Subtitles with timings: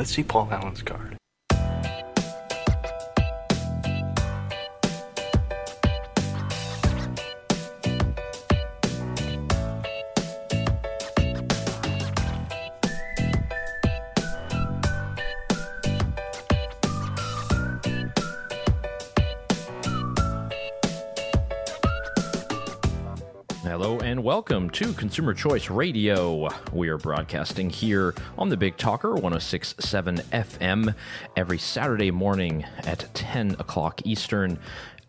[0.00, 1.19] Let's see Paul Allen's card.
[24.30, 26.48] Welcome to Consumer Choice Radio.
[26.72, 30.94] We are broadcasting here on the Big Talker 1067 FM
[31.34, 34.56] every Saturday morning at 10 o'clock Eastern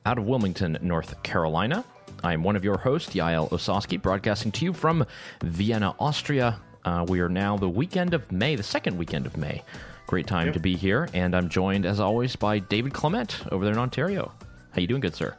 [0.08, 1.86] out of Wilmington, North Carolina.
[2.24, 5.06] I'm one of your hosts, Yael Ossowski, broadcasting to you from
[5.44, 6.60] Vienna, Austria.
[6.84, 9.62] Uh, we are now the weekend of May, the second weekend of May.
[10.08, 10.56] Great time yep.
[10.56, 14.32] to be here, and I'm joined, as always, by David Clement over there in Ontario.
[14.72, 15.36] How you doing, good sir?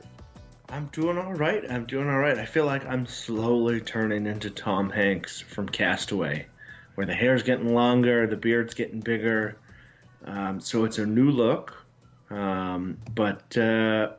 [0.72, 1.62] I'm doing all right.
[1.70, 2.38] I'm doing all right.
[2.38, 6.46] I feel like I'm slowly turning into Tom Hanks from Castaway,
[6.94, 9.58] where the hair's getting longer, the beard's getting bigger.
[10.24, 11.74] Um, so it's a new look.
[12.30, 14.12] Um, but uh,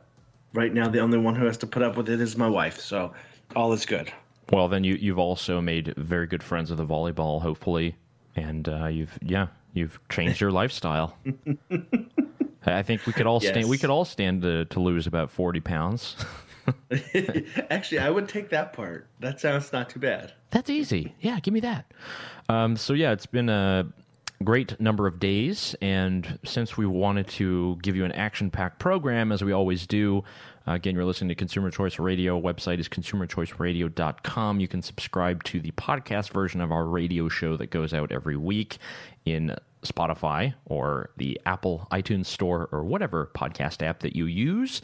[0.52, 2.78] right now, the only one who has to put up with it is my wife.
[2.78, 3.12] So
[3.56, 4.12] all is good.
[4.52, 7.96] Well, then you you've also made very good friends with the volleyball, hopefully,
[8.36, 11.18] and uh, you've yeah you've changed your lifestyle.
[12.64, 13.52] I think we could all yes.
[13.52, 13.68] stand.
[13.68, 16.14] We could all stand to, to lose about forty pounds.
[17.70, 19.08] Actually, I would take that part.
[19.20, 20.32] That sounds not too bad.
[20.50, 21.14] That's easy.
[21.20, 21.92] Yeah, give me that.
[22.48, 23.86] Um, so yeah, it's been a
[24.42, 29.42] great number of days, and since we wanted to give you an action-packed program, as
[29.42, 30.22] we always do,
[30.66, 32.40] again, you're listening to Consumer Choice Radio.
[32.40, 34.60] Website is consumerchoiceradio.com.
[34.60, 38.36] You can subscribe to the podcast version of our radio show that goes out every
[38.36, 38.78] week
[39.24, 44.80] in Spotify or the Apple iTunes Store or whatever podcast app that you use.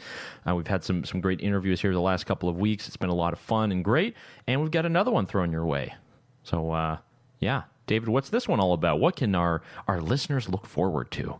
[0.47, 2.87] Uh, we've had some some great interviews here the last couple of weeks.
[2.87, 4.15] It's been a lot of fun and great,
[4.47, 5.95] and we've got another one thrown your way.
[6.43, 6.97] So, uh,
[7.39, 8.99] yeah, David, what's this one all about?
[8.99, 11.39] What can our our listeners look forward to?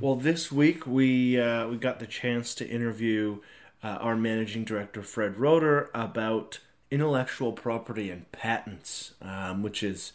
[0.00, 3.40] Well, this week we uh, we got the chance to interview
[3.82, 6.60] uh, our managing director Fred Roeder about
[6.90, 10.12] intellectual property and patents, um, which is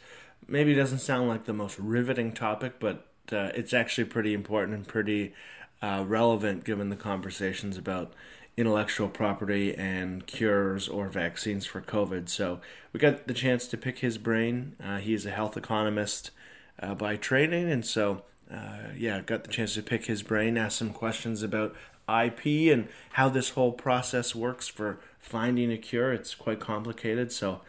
[0.47, 4.87] maybe doesn't sound like the most riveting topic, but uh, it's actually pretty important and
[4.87, 5.33] pretty
[5.81, 8.13] uh, relevant given the conversations about
[8.57, 12.29] intellectual property and cures or vaccines for COVID.
[12.29, 12.61] So
[12.93, 14.75] we got the chance to pick his brain.
[14.83, 16.31] Uh, he is a health economist
[16.79, 20.77] uh, by training, and so uh, yeah, got the chance to pick his brain, ask
[20.77, 21.75] some questions about
[22.09, 26.13] IP and how this whole process works for finding a cure.
[26.13, 27.61] It's quite complicated, so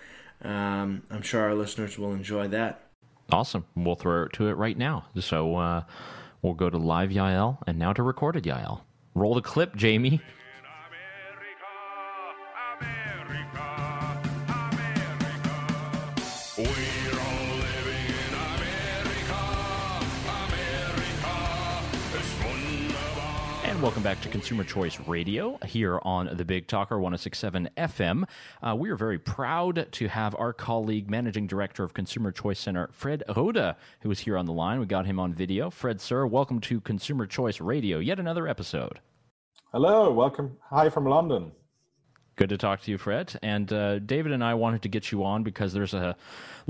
[0.43, 2.83] um, I'm sure our listeners will enjoy that.
[3.31, 3.65] Awesome.
[3.75, 5.07] We'll throw it to it right now.
[5.19, 5.83] So uh,
[6.43, 8.83] we'll go to live Yael and now to recorded Yael.
[9.15, 10.21] Roll the clip, Jamie.
[23.87, 28.25] Welcome back to Consumer Choice Radio here on the Big Talker 1067 FM.
[28.61, 32.89] Uh, we are very proud to have our colleague, Managing Director of Consumer Choice Center,
[32.91, 34.81] Fred Roeder, who is here on the line.
[34.81, 35.71] We got him on video.
[35.71, 38.99] Fred, sir, welcome to Consumer Choice Radio, yet another episode.
[39.71, 40.57] Hello, welcome.
[40.71, 41.53] Hi from London.
[42.35, 43.39] Good to talk to you, Fred.
[43.41, 46.17] And uh, David and I wanted to get you on because there's a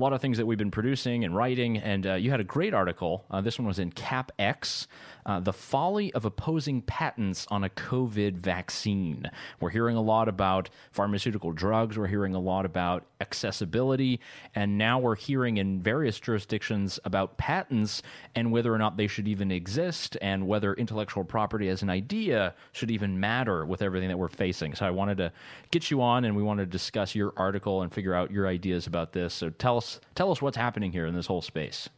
[0.01, 2.75] lot of things that we've been producing and writing, and uh, you had a great
[2.75, 3.25] article.
[3.31, 4.87] Uh, this one was in CapX
[5.27, 9.29] uh, the folly of opposing patents on a COVID vaccine.
[9.61, 14.21] We're hearing a lot about pharmaceutical drugs, we're hearing a lot about accessibility,
[14.55, 18.03] and now we're hearing in various jurisdictions about patents
[18.37, 22.55] and whether or not they should even exist and whether intellectual property as an idea
[22.71, 24.75] should even matter with everything that we're facing.
[24.77, 25.33] So I wanted to
[25.73, 28.87] get you on and we wanted to discuss your article and figure out your ideas
[28.87, 29.35] about this.
[29.35, 31.89] So tell us tell us what's happening here in this whole space.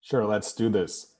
[0.00, 1.14] Sure, let's do this.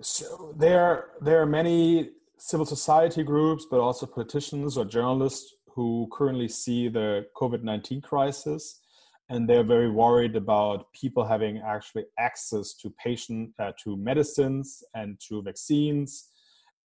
[0.00, 6.48] So there, there are many civil society groups, but also politicians or journalists who currently
[6.48, 8.80] see the COVID 19 crisis.
[9.30, 15.18] And they're very worried about people having actually access to patient, uh, to medicines and
[15.28, 16.28] to vaccines.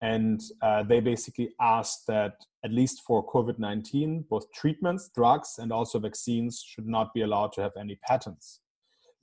[0.01, 5.71] And uh, they basically asked that, at least for COVID 19, both treatments, drugs, and
[5.71, 8.61] also vaccines should not be allowed to have any patents.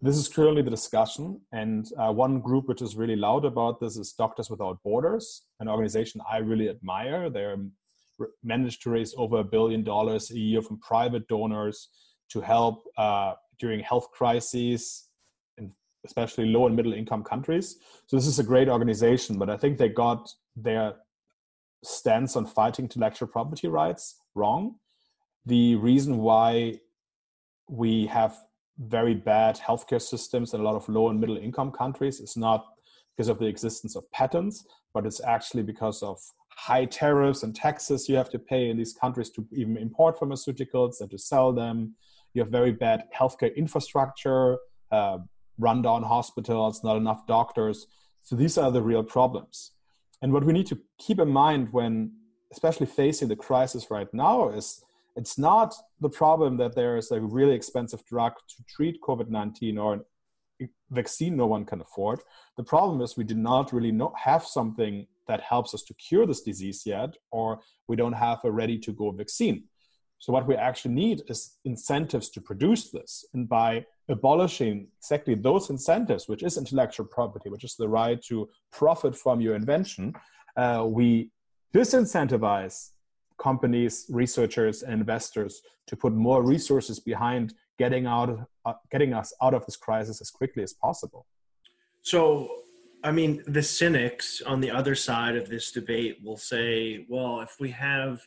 [0.00, 3.96] This is currently the discussion, and uh, one group which is really loud about this
[3.96, 7.30] is Doctors Without Borders, an organization I really admire.
[7.30, 7.54] They
[8.42, 11.88] managed to raise over a billion dollars a year from private donors
[12.30, 15.08] to help uh, during health crises,
[16.04, 17.76] especially low and middle income countries.
[18.06, 20.94] So this is a great organization, but I think they got their
[21.84, 24.76] stance on fighting intellectual property rights wrong.
[25.44, 26.80] The reason why
[27.68, 28.36] we have
[28.78, 32.20] very bad healthcare systems in a lot of low and middle income countries.
[32.20, 32.66] is not
[33.16, 36.18] because of the existence of patents, but it's actually because of
[36.50, 41.00] high tariffs and taxes you have to pay in these countries to even import pharmaceuticals
[41.00, 41.94] and to sell them.
[42.34, 44.58] You have very bad healthcare infrastructure,
[44.90, 45.18] uh,
[45.58, 47.86] rundown hospitals, not enough doctors.
[48.22, 49.72] So these are the real problems.
[50.22, 52.12] And what we need to keep in mind when,
[52.52, 54.82] especially facing the crisis right now, is
[55.14, 59.78] it's not the problem that there is a really expensive drug to treat COVID 19
[59.78, 60.04] or
[60.60, 62.20] a vaccine no one can afford.
[62.56, 66.26] The problem is we do not really know, have something that helps us to cure
[66.26, 69.64] this disease yet, or we don't have a ready to go vaccine.
[70.18, 73.24] So, what we actually need is incentives to produce this.
[73.34, 78.48] And by abolishing exactly those incentives, which is intellectual property, which is the right to
[78.72, 80.14] profit from your invention,
[80.56, 81.30] uh, we
[81.74, 82.90] disincentivize
[83.38, 89.54] companies, researchers, and investors to put more resources behind getting out, uh, getting us out
[89.54, 91.26] of this crisis as quickly as possible.
[92.02, 92.48] So,
[93.04, 97.56] I mean, the cynics on the other side of this debate will say, well, if
[97.60, 98.26] we have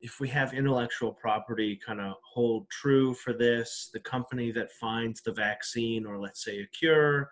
[0.00, 5.22] if we have intellectual property kind of hold true for this, the company that finds
[5.22, 7.30] the vaccine or let's say a cure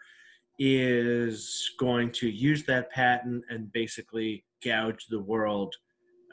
[0.58, 5.74] is going to use that patent and basically gouge the world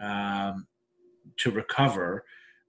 [0.01, 0.67] um,
[1.37, 2.25] to recover.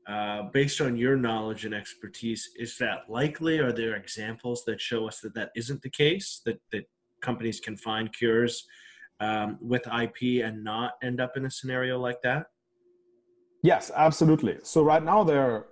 [0.07, 3.59] Uh, based on your knowledge and expertise, is that likely?
[3.59, 6.43] Are there examples that show us that that isn't the case?
[6.45, 6.85] That that
[7.23, 8.65] companies can find cures
[9.19, 12.47] um, with IP and not end up in a scenario like that?
[13.67, 14.59] Yes, absolutely.
[14.63, 15.67] So right now there are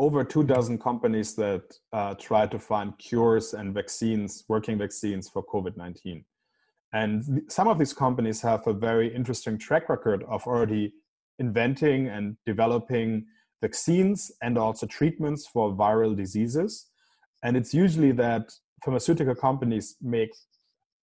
[0.00, 1.62] over two dozen companies that
[1.92, 6.24] uh, try to find cures and vaccines, working vaccines for COVID nineteen,
[6.92, 10.92] and some of these companies have a very interesting track record of already
[11.38, 13.08] inventing and developing
[13.62, 16.70] vaccines and also treatments for viral diseases.
[17.44, 18.44] And it's usually that
[18.84, 20.32] pharmaceutical companies make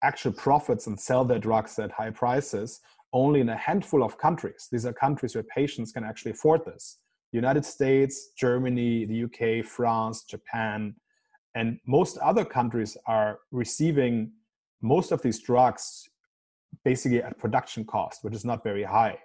[0.10, 2.81] actual profits and sell their drugs at high prices
[3.13, 4.68] only in a handful of countries.
[4.71, 7.00] These are countries where patients can actually afford this.
[7.31, 10.95] The United States, Germany, the UK, France, Japan,
[11.56, 14.31] and most other countries are receiving
[14.81, 16.10] most of these drugs
[16.83, 19.18] basically at production cost, which is not very high.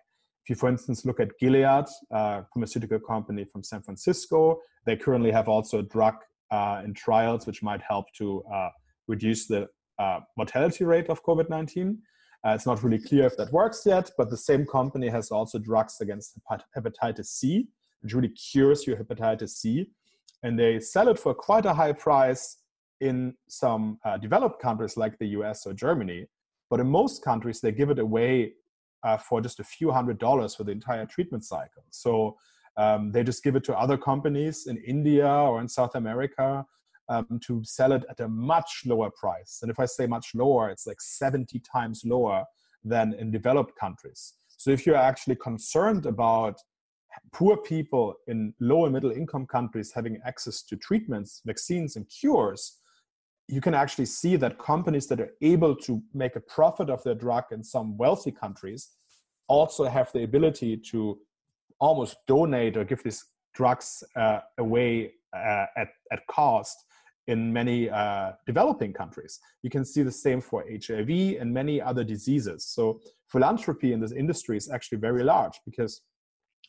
[0.45, 5.31] If you, for instance, look at Gilead, a pharmaceutical company from San Francisco, they currently
[5.31, 6.15] have also a drug
[6.51, 8.71] uh, in trials which might help to uh,
[9.07, 9.69] reduce the
[9.99, 11.99] uh, mortality rate of COVID 19.
[12.47, 15.59] Uh, it's not really clear if that works yet, but the same company has also
[15.59, 16.39] drugs against
[16.77, 17.67] hepatitis C,
[18.01, 19.91] which really cures your hepatitis C.
[20.43, 22.59] And they sell it for quite a high price
[23.01, 26.27] in some uh, developed countries like the US or Germany.
[26.71, 28.53] But in most countries, they give it away
[29.03, 31.85] uh, for just a few hundred dollars for the entire treatment cycle.
[31.91, 32.37] So
[32.77, 36.65] um, they just give it to other companies in India or in South America
[37.09, 39.61] um, to sell it at a much lower price.
[39.63, 42.45] And if I say much lower, it's like 70 times lower
[42.85, 44.35] than in developed countries.
[44.57, 46.61] So if you're actually concerned about
[47.33, 52.79] poor people in low and middle income countries having access to treatments, vaccines, and cures,
[53.49, 57.15] you can actually see that companies that are able to make a profit of their
[57.15, 58.91] drug in some wealthy countries
[59.49, 61.19] also have the ability to
[61.81, 66.85] almost donate or give these drugs uh, away uh, at, at cost
[67.29, 69.39] in many uh, developing countries.
[69.63, 72.67] You can see the same for HIV and many other diseases.
[72.67, 76.01] So philanthropy in this industry is actually very large because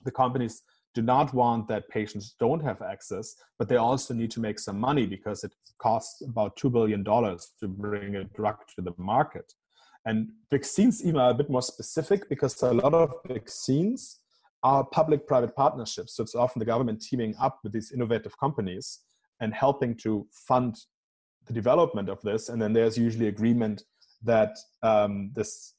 [0.03, 0.61] the companies
[0.93, 4.79] do not want that patients don't have access, but they also need to make some
[4.79, 9.53] money because it costs about $2 billion to bring a drug to the market.
[10.05, 14.19] And vaccines even are a bit more specific because a lot of vaccines
[14.63, 16.15] are public private partnerships.
[16.15, 18.99] So it's often the government teaming up with these innovative companies
[19.39, 20.75] and helping to fund
[21.47, 22.49] the development of this.
[22.49, 23.83] And then there's usually agreement
[24.23, 25.73] that um, this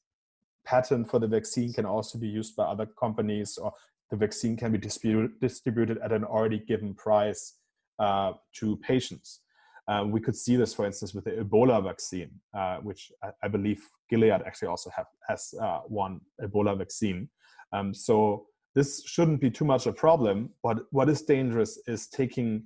[0.65, 3.73] patent for the vaccine can also be used by other companies or
[4.09, 7.55] the vaccine can be distributed at an already given price
[7.99, 9.39] uh, to patients.
[9.87, 13.47] Uh, we could see this, for instance, with the Ebola vaccine, uh, which I, I,
[13.47, 17.29] believe Gilead actually also have, has uh, one Ebola vaccine.
[17.73, 20.51] Um, so this shouldn't be too much a problem.
[20.61, 22.65] But what is dangerous is taking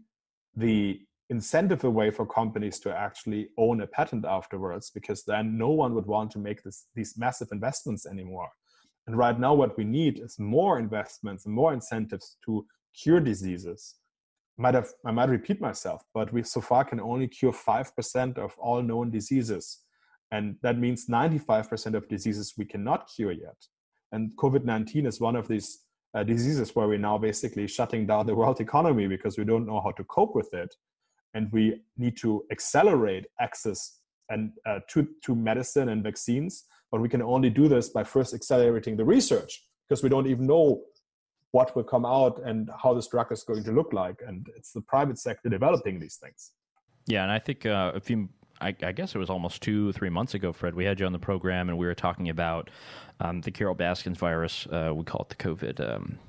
[0.55, 5.95] the incentive away for companies to actually own a patent afterwards, because then no one
[5.95, 8.49] would want to make this, these massive investments anymore.
[9.07, 13.95] And right now, what we need is more investments and more incentives to cure diseases.
[14.57, 18.53] Might have, I might repeat myself, but we so far can only cure 5% of
[18.57, 19.81] all known diseases.
[20.31, 23.57] And that means 95% of diseases we cannot cure yet.
[24.11, 25.79] And COVID 19 is one of these
[26.15, 29.81] uh, diseases where we're now basically shutting down the world economy because we don't know
[29.81, 30.73] how to cope with it.
[31.33, 36.63] And we need to accelerate access and uh, to to medicine and vaccines.
[36.91, 40.47] But we can only do this by first accelerating the research because we don't even
[40.47, 40.81] know
[41.51, 44.21] what will come out and how this drug is going to look like.
[44.25, 46.51] And it's the private sector developing these things.
[47.07, 48.29] Yeah, and I think uh, if you
[48.61, 50.75] I, I, guess it was almost two, three months ago, Fred.
[50.75, 52.69] We had you on the program, and we were talking about
[53.19, 54.67] um, the Carol Baskins virus.
[54.67, 55.95] Uh, we call it the COVID.
[55.95, 56.19] Um,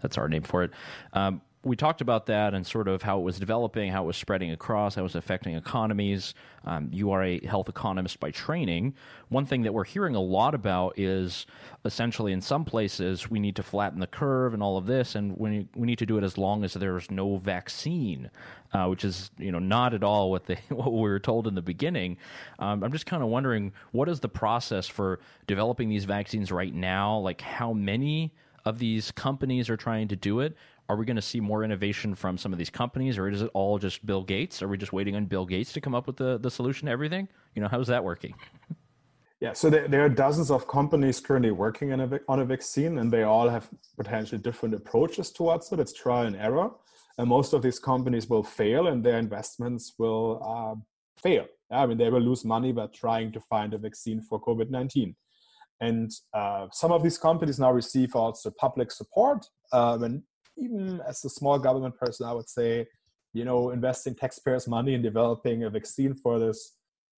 [0.00, 0.72] that's our name for it.
[1.12, 4.16] Um, we talked about that and sort of how it was developing, how it was
[4.16, 6.34] spreading across, how it was affecting economies.
[6.64, 8.94] Um, you are a health economist by training.
[9.28, 11.46] One thing that we're hearing a lot about is
[11.84, 15.36] essentially in some places we need to flatten the curve and all of this, and
[15.36, 18.28] we, we need to do it as long as there's no vaccine,
[18.72, 21.54] uh, which is you know not at all what, the, what we were told in
[21.54, 22.16] the beginning.
[22.58, 26.74] Um, I'm just kind of wondering what is the process for developing these vaccines right
[26.74, 27.18] now?
[27.18, 30.56] Like how many of these companies are trying to do it?
[30.88, 33.50] Are we going to see more innovation from some of these companies, or is it
[33.54, 34.62] all just Bill Gates?
[34.62, 36.92] Are we just waiting on Bill Gates to come up with the, the solution to
[36.92, 37.28] everything?
[37.54, 38.34] You know, how's that working?
[39.42, 42.98] Yeah, so there, there are dozens of companies currently working on a, on a vaccine,
[42.98, 45.80] and they all have potentially different approaches towards it.
[45.80, 46.70] It's trial and error.
[47.18, 50.80] And most of these companies will fail, and their investments will uh,
[51.20, 51.46] fail.
[51.72, 55.16] I mean, they will lose money by trying to find a vaccine for COVID 19.
[55.80, 59.44] And uh, some of these companies now receive also public support.
[59.72, 60.22] Um,
[60.56, 62.86] even as a small government person, I would say,
[63.32, 66.76] you know, investing taxpayers' money in developing a vaccine for this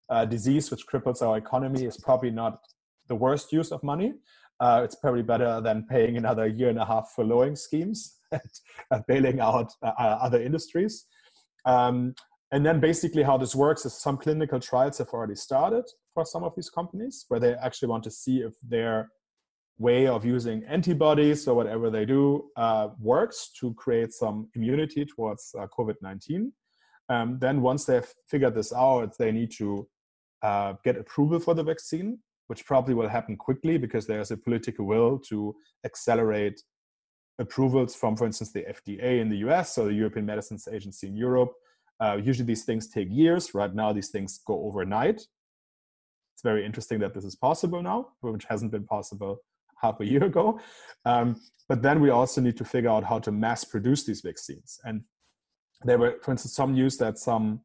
[0.09, 2.61] uh, disease which cripples our economy is probably not
[3.09, 4.14] the worst use of money.
[4.61, 8.19] Uh, it's probably better than paying another year and a half for lowering schemes
[8.91, 11.07] and bailing out uh, other industries.
[11.64, 12.14] Um,
[12.53, 16.45] and then basically how this works is some clinical trials have already started for some
[16.45, 19.11] of these companies where they actually want to see if their
[19.78, 25.54] way of using antibodies or whatever they do uh, works to create some immunity towards
[25.59, 26.52] uh, COVID 19.
[27.09, 29.87] Um, then, once they've figured this out, they need to
[30.43, 34.87] uh, get approval for the vaccine, which probably will happen quickly because there's a political
[34.87, 35.54] will to
[35.85, 36.62] accelerate
[37.38, 41.16] approvals from, for instance, the FDA in the US or the European Medicines Agency in
[41.16, 41.52] Europe.
[42.00, 43.54] Uh, usually, these things take years.
[43.54, 45.21] Right now, these things go overnight
[46.35, 49.38] it's very interesting that this is possible now, which hasn't been possible
[49.81, 50.61] half a year ago.
[51.04, 54.78] Um, but then we also need to figure out how to mass produce these vaccines.
[54.85, 55.02] And
[55.83, 57.61] there were, for instance, some news that some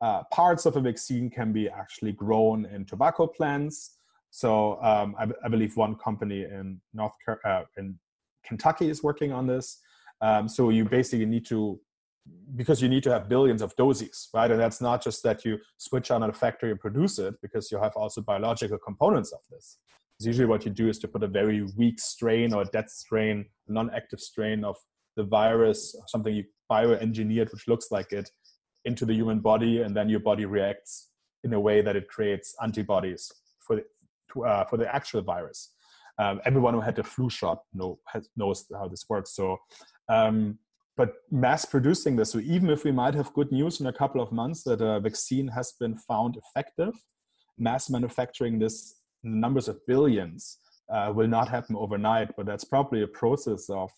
[0.00, 3.98] uh, parts of a vaccine can be actually grown in tobacco plants.
[4.30, 7.12] So um, I, I, believe one company in North
[7.44, 7.98] uh, in
[8.44, 9.80] Kentucky is working on this.
[10.20, 11.80] Um, so you basically need to
[12.56, 14.50] because you need to have billions of doses, right?
[14.50, 17.78] And that's not just that you switch on a factory and produce it, because you
[17.78, 19.78] have also biological components of this.
[20.26, 24.20] Usually what you do is to put a very weak strain or dead strain, non-active
[24.20, 24.76] strain of
[25.16, 28.30] the virus, something you bioengineered, which looks like it,
[28.84, 31.10] into the human body, and then your body reacts
[31.42, 33.30] in a way that it creates antibodies
[33.66, 35.72] for the, uh, for the actual virus.
[36.18, 39.34] Um, everyone who had the flu shot know, has, knows how this works.
[39.34, 39.58] So
[40.08, 40.58] um,
[40.96, 44.20] but mass producing this so even if we might have good news in a couple
[44.20, 46.94] of months that a vaccine has been found effective
[47.58, 50.58] mass manufacturing this numbers of billions
[50.92, 53.90] uh, will not happen overnight but that's probably a process of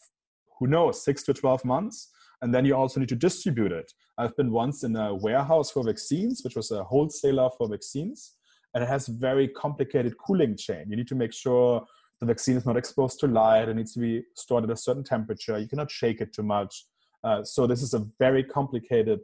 [0.58, 2.10] who knows six to 12 months
[2.42, 5.82] and then you also need to distribute it i've been once in a warehouse for
[5.82, 8.36] vaccines which was a wholesaler for vaccines
[8.74, 11.84] and it has very complicated cooling chain you need to make sure
[12.20, 13.68] the vaccine is not exposed to light.
[13.68, 15.58] It needs to be stored at a certain temperature.
[15.58, 16.86] You cannot shake it too much.
[17.22, 19.20] Uh, so this is a very complicated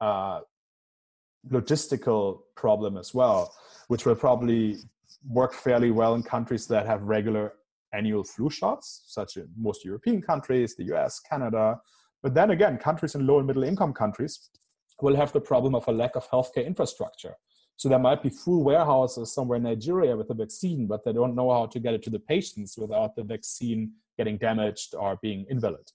[0.00, 0.40] uh,
[1.50, 3.52] logistical problem as well,
[3.88, 4.76] which will probably
[5.26, 7.54] work fairly well in countries that have regular
[7.92, 11.80] annual flu shots, such as most European countries, the US, Canada.
[12.22, 14.50] But then again, countries in low and middle income countries
[15.00, 17.36] will have the problem of a lack of healthcare infrastructure.
[17.76, 21.36] So there might be full warehouses somewhere in Nigeria with a vaccine, but they don't
[21.36, 25.46] know how to get it to the patients without the vaccine getting damaged or being
[25.48, 25.88] invalid.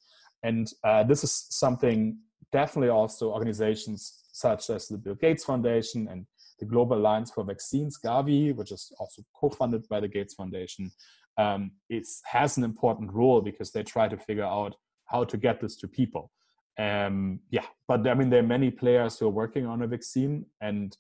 [0.44, 2.18] And uh, this is something
[2.54, 6.26] definitely also organizations such as the Bill Gates Foundation and
[6.60, 10.92] the Global Alliance for Vaccines, Gavi, which is also co-funded by the Gates Foundation,
[11.38, 15.60] um, it has an important role because they try to figure out how to get
[15.62, 16.32] this to people.
[16.80, 20.46] Um, yeah, but I mean, there are many players who are working on a vaccine,
[20.62, 20.96] and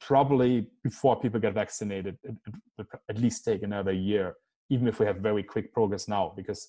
[0.00, 2.34] probably before people get vaccinated, it,
[2.78, 4.34] it at least take another year,
[4.68, 6.68] even if we have very quick progress now, because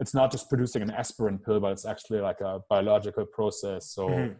[0.00, 3.92] it's not just producing an aspirin pill, but it's actually like a biological process.
[3.92, 4.32] So mm-hmm.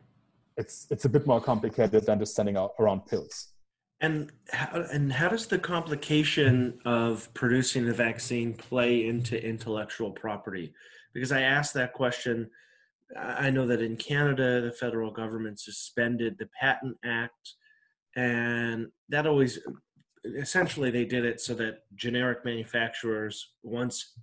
[0.61, 3.49] It's it's a bit more complicated than just sending out around pills.
[4.03, 10.73] And how, and how does the complication of producing the vaccine play into intellectual property?
[11.13, 12.51] Because I asked that question.
[13.19, 17.57] I know that in Canada, the federal government suspended the Patent Act
[18.17, 19.59] and that always
[20.25, 24.19] essentially they did it so that generic manufacturers once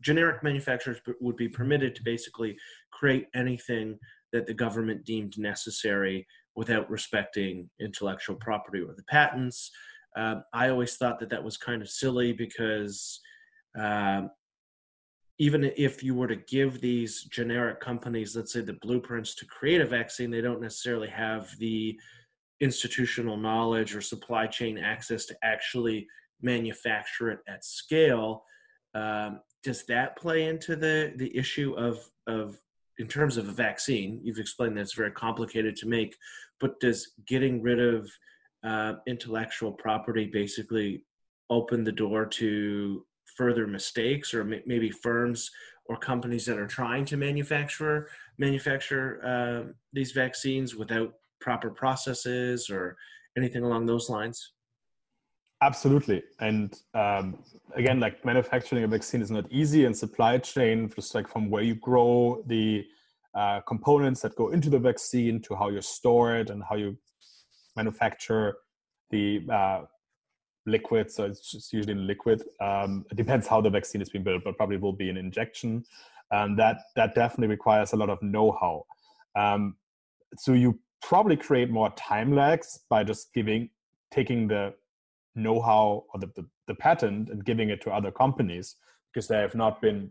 [0.00, 2.56] generic manufacturers would be permitted to basically
[2.90, 3.98] create anything
[4.32, 9.70] that the government deemed necessary without respecting intellectual property or the patents.
[10.16, 13.20] Uh, I always thought that that was kind of silly because
[13.78, 14.22] uh,
[15.38, 19.80] even if you were to give these generic companies, let's say the blueprints to create
[19.80, 21.98] a vaccine, they don't necessarily have the
[22.60, 26.06] institutional knowledge or supply chain access to actually
[26.42, 28.42] manufacture it at scale.
[28.94, 32.60] Um, does that play into the the issue of of
[32.98, 34.20] in terms of a vaccine?
[34.22, 36.16] You've explained that it's very complicated to make,
[36.60, 38.10] but does getting rid of
[38.64, 41.04] uh, intellectual property basically
[41.50, 43.04] open the door to
[43.36, 45.50] further mistakes or maybe firms
[45.86, 52.96] or companies that are trying to manufacture manufacture uh, these vaccines without proper processes or
[53.36, 54.52] anything along those lines?
[55.60, 56.22] Absolutely.
[56.38, 57.38] And um,
[57.74, 61.62] again, like manufacturing a vaccine is not easy, and supply chain, just like from where
[61.64, 62.86] you grow the
[63.34, 66.96] uh, components that go into the vaccine to how you store it and how you
[67.76, 68.56] manufacture
[69.10, 69.82] the uh,
[70.66, 71.10] liquid.
[71.10, 72.42] So it's usually in liquid.
[72.60, 75.84] Um, it depends how the vaccine is being built, but probably will be an injection.
[76.30, 78.84] And that that definitely requires a lot of know-how.
[79.34, 79.76] Um,
[80.36, 83.70] so you probably create more time lags by just giving
[84.12, 84.74] taking the
[85.38, 88.76] know-how or the, the, the patent and giving it to other companies
[89.12, 90.10] because they have not been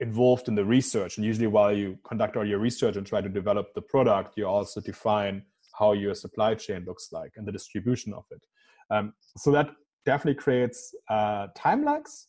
[0.00, 3.28] involved in the research and usually while you conduct all your research and try to
[3.28, 5.42] develop the product you also define
[5.78, 8.42] how your supply chain looks like and the distribution of it
[8.90, 9.70] um, so that
[10.04, 12.28] definitely creates uh, time lags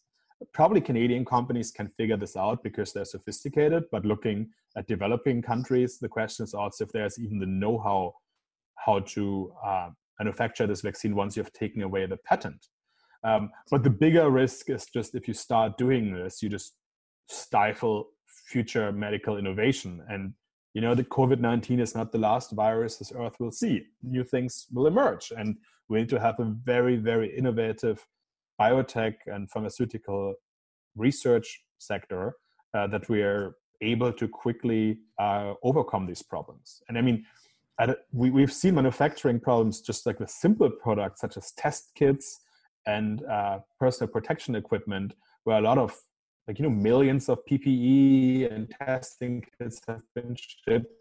[0.54, 3.86] probably Canadian companies can figure this out because they're sophisticated.
[3.92, 8.14] But looking at developing countries, the question is also if there's even the know-how
[8.78, 12.68] how to uh, manufacture this vaccine once you've taken away the patent.
[13.24, 16.76] Um, but the bigger risk is just if you start doing this, you just
[17.28, 20.04] stifle future medical innovation.
[20.08, 20.34] And
[20.74, 23.84] you know, the COVID 19 is not the last virus this Earth will see.
[24.04, 25.32] New things will emerge.
[25.36, 25.56] And
[25.88, 28.06] we need to have a very, very innovative
[28.60, 30.36] biotech and pharmaceutical
[30.96, 32.36] research sector
[32.74, 36.82] uh, that we are able to quickly uh, overcome these problems.
[36.88, 37.26] And I mean,
[38.12, 42.40] we, we've seen manufacturing problems just like with simple products such as test kits
[42.86, 45.96] and uh, personal protection equipment, where a lot of
[46.48, 50.92] like you know millions of PPE and testing kits have been shipped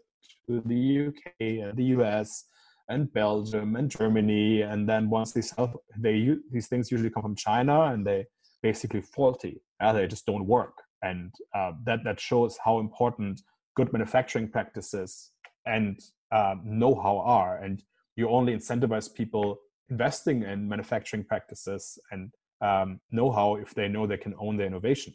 [0.47, 2.45] to the UK and the US
[2.89, 5.53] and Belgium and Germany, and then once these
[5.97, 8.25] they these things usually come from China and they
[8.61, 9.61] basically faulty.
[9.79, 13.41] Uh, they just don't work, and uh, that that shows how important
[13.75, 15.31] good manufacturing practices
[15.65, 15.99] and
[16.31, 17.57] uh, know-how are.
[17.57, 17.83] And
[18.15, 19.59] you only incentivize people
[19.89, 25.13] investing in manufacturing practices and um, know-how if they know they can own their innovation.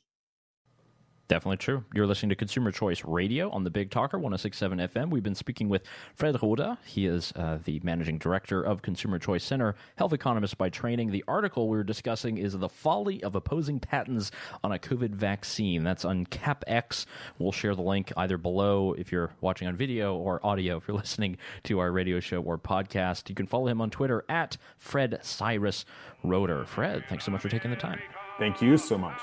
[1.30, 1.84] Definitely true.
[1.94, 5.10] You're listening to Consumer Choice Radio on the Big Talker 1067 FM.
[5.10, 5.84] We've been speaking with
[6.16, 6.76] Fred Roeder.
[6.84, 11.12] He is uh, the managing director of Consumer Choice Center, health economist by training.
[11.12, 14.32] The article we are discussing is The Folly of Opposing Patents
[14.64, 15.84] on a COVID Vaccine.
[15.84, 17.06] That's on CapX.
[17.38, 20.96] We'll share the link either below if you're watching on video or audio if you're
[20.96, 23.28] listening to our radio show or podcast.
[23.28, 25.84] You can follow him on Twitter at Fred Cyrus
[26.24, 26.64] Roeder.
[26.64, 28.00] Fred, thanks so much for taking the time.
[28.40, 29.20] Thank you so much.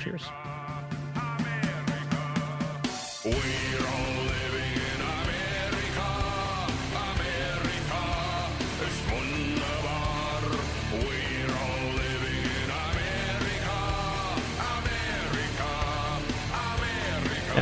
[0.00, 0.24] Cheers.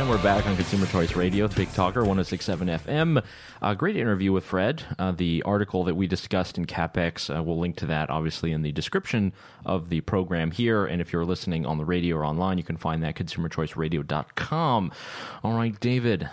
[0.03, 3.23] And we're back on Consumer Choice Radio with Big Talker 1067 FM.
[3.61, 4.83] A great interview with Fred.
[4.99, 8.63] Uh, the article that we discussed in CapX, uh, we'll link to that obviously in
[8.63, 9.31] the description
[9.65, 10.85] of the program here.
[10.85, 14.91] And if you're listening on the radio or online, you can find that consumerchoiceradio.com.
[15.41, 16.29] All right, David.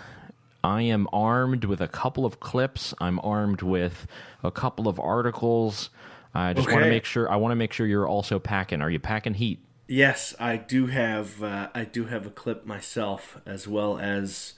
[0.65, 2.93] I am armed with a couple of clips.
[2.99, 4.05] I'm armed with
[4.43, 5.91] a couple of articles.
[6.35, 6.75] I just okay.
[6.75, 7.31] want to make sure.
[7.31, 8.81] I want to make sure you're also packing.
[8.81, 9.59] Are you packing heat?
[9.91, 11.43] Yes, I do have.
[11.43, 14.53] Uh, I do have a clip myself, as well as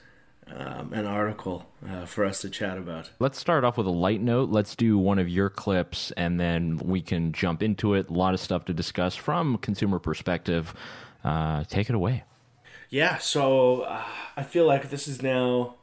[0.45, 3.09] um, an article uh, for us to chat about.
[3.17, 4.51] Let's start off with a light note.
[4.51, 8.09] Let's do one of your clips, and then we can jump into it.
[8.09, 10.75] A lot of stuff to discuss from consumer perspective.
[11.23, 12.25] Uh, take it away.
[12.91, 13.17] Yeah.
[13.17, 14.03] So uh,
[14.37, 15.77] I feel like this is now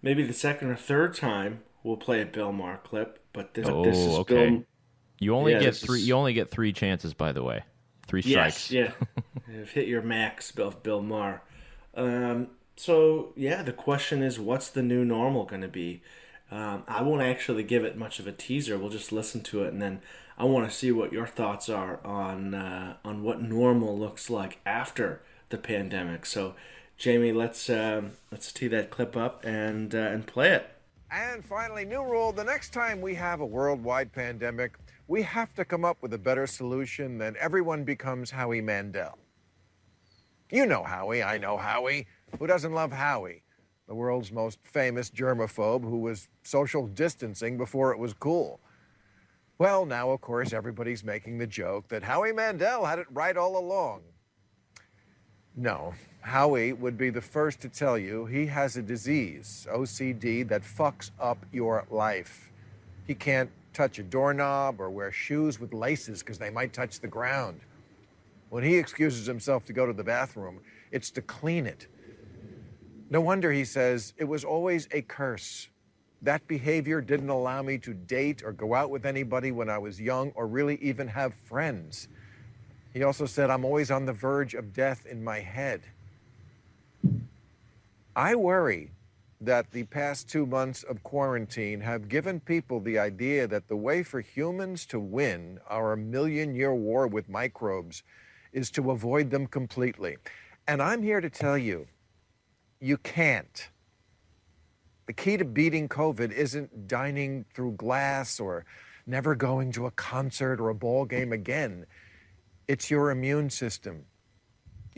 [0.00, 3.84] maybe the second or third time we'll play a Bill Maher clip, but this, oh,
[3.84, 4.48] this is okay.
[4.48, 4.64] Bill,
[5.18, 5.98] you only yeah, get three.
[5.98, 6.08] Is...
[6.08, 7.64] You only get three chances, by the way.
[8.08, 8.70] Three strikes.
[8.70, 8.96] Yes,
[9.48, 9.62] yeah.
[9.72, 11.42] hit your max, Bill, Bill Maher.
[11.94, 16.02] Um, so, yeah, the question is what's the new normal going to be?
[16.50, 18.78] Um, I won't actually give it much of a teaser.
[18.78, 20.00] We'll just listen to it, and then
[20.38, 24.58] I want to see what your thoughts are on uh, on what normal looks like
[24.64, 26.24] after the pandemic.
[26.24, 26.54] So,
[26.96, 30.70] Jamie, let's um, let's tee that clip up and uh, and play it.
[31.10, 35.64] And finally, new rule: the next time we have a worldwide pandemic, we have to
[35.64, 39.18] come up with a better solution than everyone becomes Howie Mandel.
[40.52, 41.22] You know Howie.
[41.22, 42.06] I know Howie.
[42.38, 43.42] Who doesn't love Howie?
[43.88, 48.60] the world's most famous germaphobe who was social distancing before it was cool.
[49.56, 53.58] Well, now, of course, everybody's making the joke that Howie Mandel had it right all
[53.58, 54.02] along.
[55.56, 60.62] No, Howie would be the first to tell you he has a disease, OCD, that
[60.62, 62.52] fucks up your life.
[63.06, 67.08] He can't touch a doorknob or wear shoes with laces because they might touch the
[67.08, 67.60] ground.
[68.50, 70.60] When he excuses himself to go to the bathroom,
[70.90, 71.86] it's to clean it
[73.10, 75.68] no wonder he says, it was always a curse.
[76.20, 80.00] That behavior didn't allow me to date or go out with anybody when I was
[80.00, 82.08] young or really even have friends.
[82.92, 85.82] He also said, I'm always on the verge of death in my head.
[88.14, 88.90] I worry
[89.40, 94.02] that the past two months of quarantine have given people the idea that the way
[94.02, 98.02] for humans to win our million year war with microbes
[98.52, 100.16] is to avoid them completely.
[100.66, 101.86] And I'm here to tell you
[102.80, 103.68] you can't.
[105.06, 108.66] The key to beating COVID isn't dining through glass or
[109.06, 111.86] never going to a concert or a ball game again.
[112.66, 114.04] It's your immune system.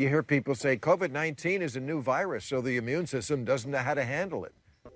[0.01, 3.71] You hear people say COVID 19 is a new virus, so the immune system doesn't
[3.71, 4.55] know how to handle it.
[4.87, 4.93] Of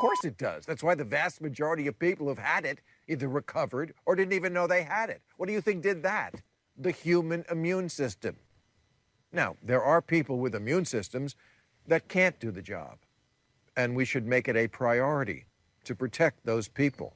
[0.00, 0.64] course it does.
[0.64, 4.54] That's why the vast majority of people who've had it either recovered or didn't even
[4.54, 5.20] know they had it.
[5.36, 6.40] What do you think did that?
[6.78, 8.36] The human immune system.
[9.30, 11.36] Now, there are people with immune systems
[11.86, 12.96] that can't do the job.
[13.76, 15.44] And we should make it a priority
[15.84, 17.14] to protect those people.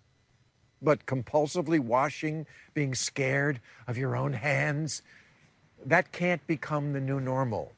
[0.83, 5.03] But compulsively washing, being scared of your own hands,
[5.87, 7.73] that can't become the new normal.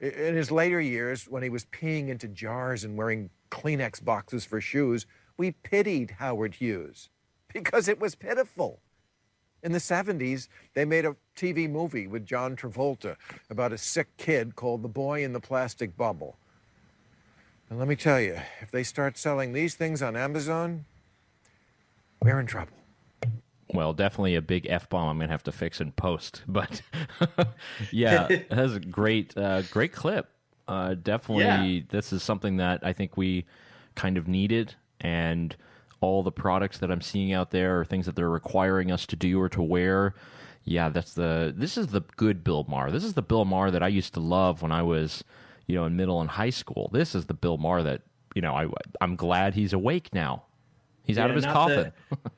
[0.00, 4.60] In his later years, when he was peeing into jars and wearing Kleenex boxes for
[4.60, 7.08] shoes, we pitied Howard Hughes
[7.52, 8.80] because it was pitiful.
[9.62, 13.16] In the 70s, they made a TV movie with John Travolta
[13.50, 16.36] about a sick kid called The Boy in the Plastic Bubble.
[17.68, 20.84] And let me tell you, if they start selling these things on Amazon,
[22.22, 22.76] we're in trouble.
[23.76, 25.08] Well, definitely a big f bomb.
[25.08, 26.82] I'm gonna have to fix in post, but
[27.92, 30.30] yeah, that's a great, uh, great clip.
[30.66, 31.82] Uh, definitely, yeah.
[31.90, 33.44] this is something that I think we
[33.94, 35.54] kind of needed, and
[36.00, 39.16] all the products that I'm seeing out there or things that they're requiring us to
[39.16, 40.14] do or to wear.
[40.64, 42.90] Yeah, that's the this is the good Bill Maher.
[42.90, 45.22] This is the Bill Maher that I used to love when I was,
[45.66, 46.90] you know, in middle and high school.
[46.92, 48.02] This is the Bill Maher that,
[48.34, 48.66] you know, I
[49.00, 50.42] I'm glad he's awake now.
[51.04, 51.92] He's yeah, out of his coffin.
[52.10, 52.30] The,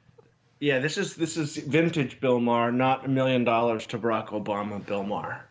[0.61, 4.85] yeah, this is this is vintage Bill Maher, not a million dollars to Barack Obama
[4.85, 5.44] Bill Maher.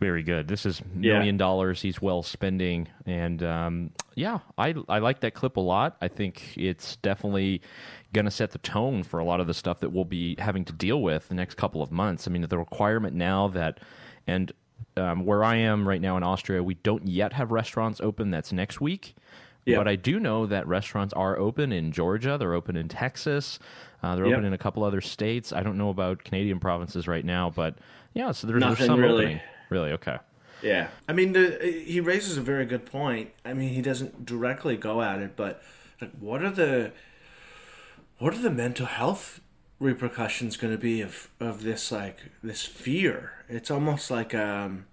[0.00, 0.48] Very good.
[0.48, 1.38] This is million yeah.
[1.38, 5.96] dollars he's well spending, and um, yeah, I I like that clip a lot.
[6.00, 7.62] I think it's definitely
[8.12, 10.64] going to set the tone for a lot of the stuff that we'll be having
[10.66, 12.26] to deal with the next couple of months.
[12.26, 13.80] I mean, the requirement now that
[14.26, 14.52] and
[14.96, 18.30] um, where I am right now in Austria, we don't yet have restaurants open.
[18.30, 19.14] That's next week.
[19.66, 19.78] Yep.
[19.78, 22.36] But I do know that restaurants are open in Georgia.
[22.38, 23.58] They're open in Texas.
[24.02, 24.34] Uh, they're yep.
[24.34, 25.52] open in a couple other states.
[25.52, 27.76] I don't know about Canadian provinces right now, but
[28.12, 29.24] yeah, so there's, there's some really.
[29.24, 29.40] opening.
[29.70, 29.92] Really?
[29.92, 30.18] Okay.
[30.62, 30.88] Yeah.
[31.08, 33.30] I mean, the, he raises a very good point.
[33.44, 35.62] I mean, he doesn't directly go at it, but
[36.00, 36.92] like, what are the
[38.18, 39.40] what are the mental health
[39.78, 43.44] repercussions going to be of of this like this fear?
[43.48, 44.86] It's almost like um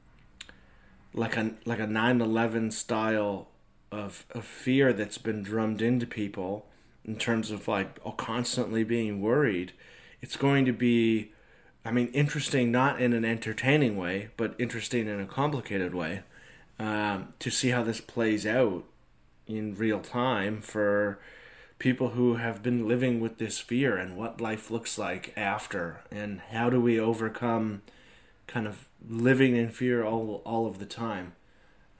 [1.13, 3.47] like a like a 9/11 style
[3.91, 6.65] of of fear that's been drummed into people
[7.03, 9.73] in terms of like oh, constantly being worried.
[10.21, 11.31] It's going to be
[11.83, 16.21] I mean, interesting not in an entertaining way, but interesting in a complicated way
[16.77, 18.83] um, to see how this plays out
[19.47, 21.19] in real time for
[21.79, 26.39] people who have been living with this fear and what life looks like after and
[26.51, 27.81] how do we overcome
[28.45, 31.33] kind of living in fear all all of the time.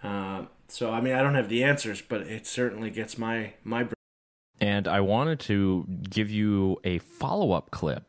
[0.03, 0.40] Uh,
[0.71, 3.83] so I mean, I don't have the answers, but it certainly gets my my.
[3.83, 3.93] brain.
[4.59, 8.03] And I wanted to give you a follow up clip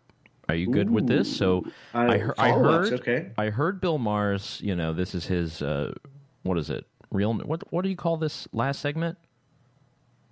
[0.49, 0.93] are you good Ooh.
[0.93, 1.35] with this?
[1.35, 3.31] So I, I, I heard okay.
[3.39, 4.61] I heard Bill Maher's.
[4.63, 5.63] You know, this is his.
[5.63, 5.95] Uh,
[6.43, 6.87] what is it?
[7.11, 7.33] Real.
[7.35, 9.19] What What do you call this last segment?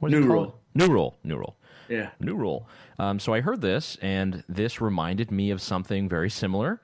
[0.00, 0.60] What New rule.
[0.74, 1.16] New rule.
[1.24, 1.56] New rule.
[1.88, 2.10] Yeah.
[2.20, 2.68] New rule.
[2.98, 6.80] Um, so I heard this, and this reminded me of something very similar,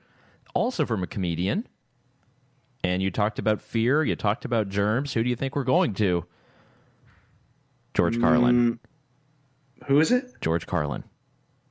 [0.55, 1.67] also from a comedian.
[2.87, 4.05] And you talked about fear.
[4.05, 5.13] You talked about germs.
[5.13, 6.25] Who do you think we're going to?
[7.95, 8.79] George Carlin.
[8.79, 10.35] Mm, Who is it?
[10.41, 11.03] George Carlin.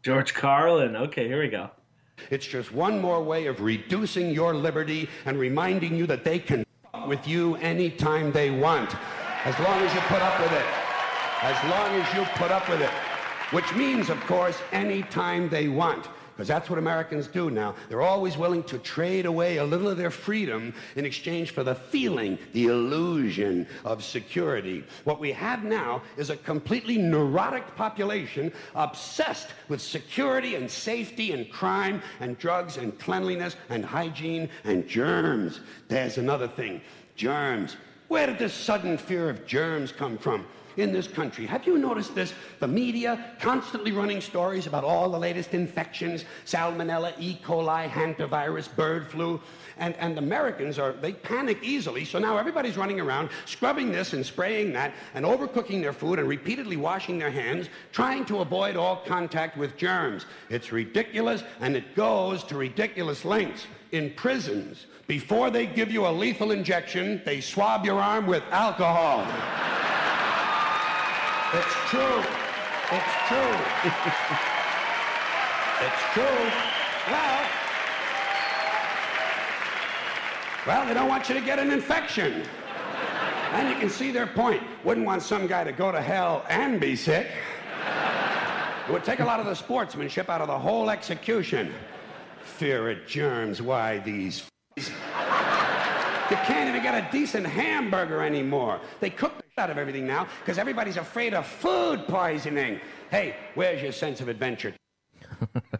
[0.04, 0.96] George Carlin.
[0.98, 1.70] Okay, here we go.
[2.32, 6.66] It's just one more way of reducing your liberty and reminding you that they can
[6.94, 8.94] f- with you anytime they want,
[9.46, 10.66] as long as you put up with it.
[11.44, 12.90] As long as you put up with it.
[13.52, 16.10] Which means, of course, anytime they want.
[16.36, 17.76] Because that's what Americans do now.
[17.88, 21.76] They're always willing to trade away a little of their freedom in exchange for the
[21.76, 24.84] feeling, the illusion of security.
[25.06, 31.50] What we have now is a completely neurotic population obsessed with security and safety and
[31.50, 35.62] crime and drugs and cleanliness and hygiene and germs.
[35.88, 36.82] There's another thing
[37.16, 37.78] germs.
[38.10, 40.46] Where did this sudden fear of germs come from?
[40.78, 41.46] In this country.
[41.46, 42.34] Have you noticed this?
[42.60, 47.40] The media constantly running stories about all the latest infections salmonella, E.
[47.44, 49.42] coli, hantavirus, bird flu.
[49.78, 52.06] And, and Americans are, they panic easily.
[52.06, 56.30] So now everybody's running around scrubbing this and spraying that and overcooking their food and
[56.30, 60.26] repeatedly washing their hands, trying to avoid all contact with germs.
[60.50, 63.68] It's ridiculous and it goes to ridiculous lengths.
[63.92, 69.26] In prisons, before they give you a lethal injection, they swab your arm with alcohol.
[71.58, 72.20] It's true.
[72.92, 73.56] It's true.
[75.86, 76.52] it's true.
[77.10, 77.46] Well,
[80.68, 82.44] well, they don't want you to get an infection.
[83.54, 84.64] And you can see their point.
[84.84, 87.28] Wouldn't want some guy to go to hell and be sick.
[88.86, 91.74] It would take a lot of the sportsmanship out of the whole execution.
[92.44, 93.62] Fear of germs.
[93.62, 94.44] Why these?
[94.76, 94.84] You
[96.44, 98.82] can't even get a decent hamburger anymore.
[99.00, 102.78] They cook out of everything now because everybody's afraid of food poisoning.
[103.10, 104.74] Hey, where's your sense of adventure?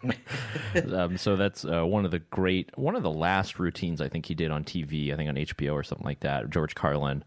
[0.94, 4.28] um, so that's uh, one of the great, one of the last routines I think
[4.28, 5.12] he did on TV.
[5.12, 6.50] I think on HBO or something like that.
[6.50, 7.26] George Carlin,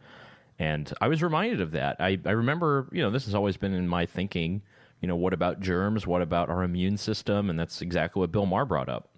[0.59, 1.97] and I was reminded of that.
[2.01, 4.63] I I remember, you know, this has always been in my thinking.
[5.03, 6.07] You know, what about germs?
[6.07, 7.51] What about our immune system?
[7.51, 9.11] And that's exactly what Bill Maher brought up.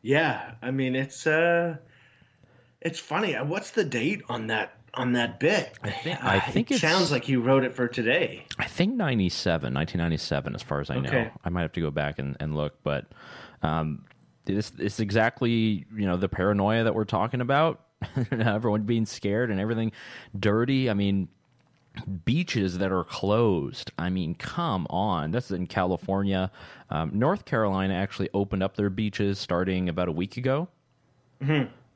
[0.00, 1.76] Yeah, I mean it's uh
[2.80, 3.36] it's funny.
[3.36, 5.78] Uh, what's the date on that on that bit?
[5.82, 8.44] I think, I think it sounds like you wrote it for today.
[8.58, 11.08] I think 97, 1997, as far as I know.
[11.08, 11.30] Okay.
[11.44, 13.06] I might have to go back and, and look, but
[13.62, 14.04] um,
[14.46, 17.80] it's, it's exactly, you know, the paranoia that we're talking about.
[18.32, 19.92] Everyone being scared and everything
[20.36, 20.90] dirty.
[20.90, 21.28] I mean,
[22.24, 23.92] beaches that are closed.
[23.96, 25.30] I mean, come on.
[25.30, 26.50] That's in California.
[26.90, 30.68] Um, North Carolina actually opened up their beaches starting about a week ago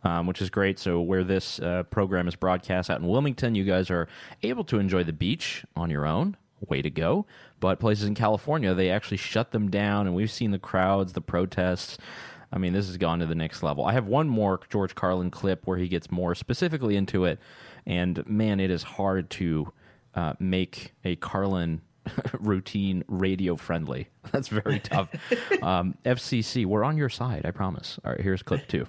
[0.07, 0.79] um, which is great.
[0.79, 4.07] So, where this uh, program is broadcast out in Wilmington, you guys are
[4.43, 6.37] able to enjoy the beach on your own.
[6.69, 7.27] Way to go.
[7.61, 11.21] But places in California, they actually shut them down, and we've seen the crowds, the
[11.21, 11.99] protests.
[12.53, 13.85] I mean, this has gone to the next level.
[13.85, 17.41] I have one more George Carlin clip where he gets more specifically into it,
[17.85, 19.73] and man, it is hard to
[20.15, 21.83] uh, make a Carlin
[22.39, 24.09] routine radio friendly.
[24.33, 25.09] That's very tough.
[25.63, 27.99] um, FCC, we're on your side, I promise.
[28.05, 28.87] All right, here's clip two.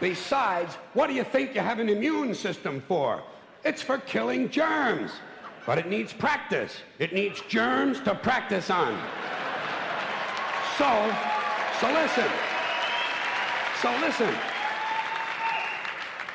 [0.00, 3.22] Besides, what do you think you have an immune system for?
[3.64, 5.12] It's for killing germs.
[5.64, 6.78] But it needs practice.
[6.98, 9.00] It needs germs to practice on.
[10.76, 11.16] So,
[11.80, 12.30] so listen.
[13.80, 14.51] So listen.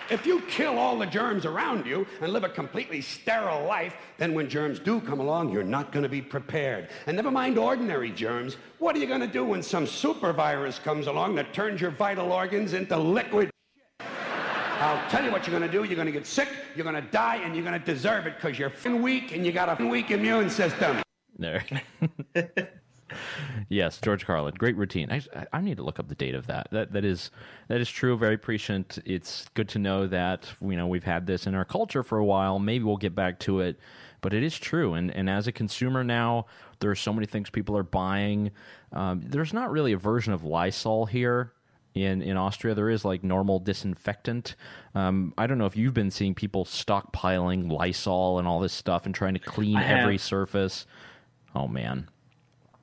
[0.10, 4.34] If you kill all the germs around you and live a completely sterile life, then
[4.34, 6.89] when germs do come along, you're not going to be prepared.
[7.08, 10.80] And never mind ordinary germs, what are you going to do when some super virus
[10.80, 13.50] comes along that turns your vital organs into liquid?
[14.00, 15.84] I'll tell you what you're going to do.
[15.84, 18.36] You're going to get sick, you're going to die, and you're going to deserve it
[18.36, 21.02] because you're weak and you got a weak immune system.
[21.38, 21.65] There.
[23.70, 25.12] yes, George Carlin, great routine.
[25.12, 25.22] I,
[25.54, 26.67] I need to look up the date of that.
[26.72, 27.32] That that is
[27.67, 28.17] that is true.
[28.17, 29.00] Very prescient.
[29.06, 32.26] It's good to know that you know we've had this in our culture for a
[32.26, 32.60] while.
[32.60, 33.80] Maybe we'll get back to it,
[34.22, 34.93] but it is true.
[34.93, 36.46] And and as a consumer now,
[36.80, 38.52] there are so many things people are buying.
[38.93, 41.54] Um, there's not really a version of Lysol here.
[41.96, 44.54] In, in Austria, there is like normal disinfectant.
[44.93, 49.08] Um, I don't know if you've been seeing people stockpiling Lysol and all this stuff
[49.08, 50.86] and trying to clean every surface.
[51.56, 52.08] Oh man,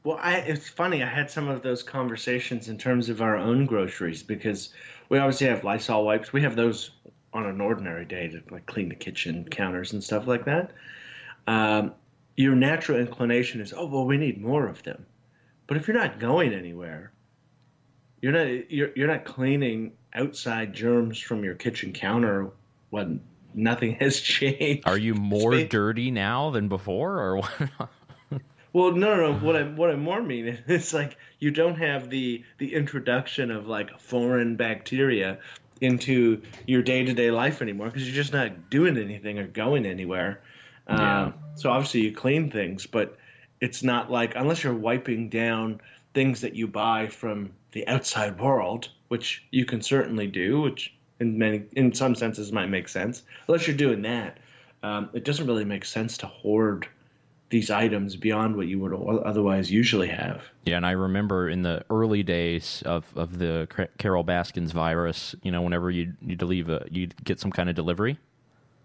[0.05, 1.03] Well, I, it's funny.
[1.03, 4.69] I had some of those conversations in terms of our own groceries because
[5.09, 6.33] we obviously have Lysol wipes.
[6.33, 6.91] We have those
[7.33, 10.73] on an ordinary day to like clean the kitchen counters and stuff like that.
[11.47, 11.95] Um,
[12.37, 15.07] your natural inclination is, oh well, we need more of them.
[15.67, 17.13] But if you're not going anywhere,
[18.21, 22.51] you're not you're you're not cleaning outside germs from your kitchen counter
[22.91, 23.21] when
[23.55, 24.87] nothing has changed.
[24.87, 27.71] Are you more dirty now than before, or what?
[28.75, 29.39] Well, no, no, no.
[29.39, 33.67] What I what I more mean is like you don't have the the introduction of
[33.67, 35.39] like foreign bacteria
[35.81, 39.87] into your day to day life anymore because you're just not doing anything or going
[39.87, 40.43] anywhere.
[40.89, 41.23] Yeah.
[41.23, 43.17] Um, so obviously you clean things, but
[43.61, 45.81] it's not like unless you're wiping down
[46.13, 51.39] things that you buy from the outside world, which you can certainly do, which in
[51.39, 53.23] many in some senses might make sense.
[53.47, 54.39] Unless you're doing that,
[54.83, 56.89] um, it doesn't really make sense to hoard
[57.51, 58.93] these items beyond what you would
[59.25, 60.43] otherwise usually have.
[60.65, 65.53] Yeah, and I remember in the early days of, of the Carol Baskins virus, you
[65.53, 68.19] know, whenever you you'd leave a you'd get some kind of delivery.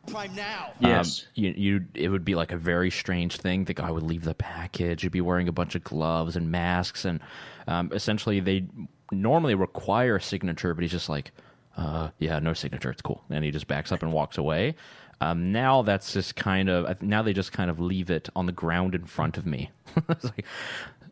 [0.08, 0.74] Prime now.
[0.80, 1.22] Yes.
[1.22, 3.66] Um, you, you it would be like a very strange thing.
[3.66, 5.04] The guy would leave the package.
[5.04, 7.20] You'd be wearing a bunch of gloves and masks, and
[7.68, 8.66] um, essentially they
[9.12, 11.32] normally require a signature, but he's just like,
[11.78, 12.92] uh, yeah, no signature.
[12.92, 14.76] It's cool, and he just backs up and walks away.
[15.22, 18.52] Um, now that's just kind of now they just kind of leave it on the
[18.52, 19.70] ground in front of me.
[20.10, 20.46] it's like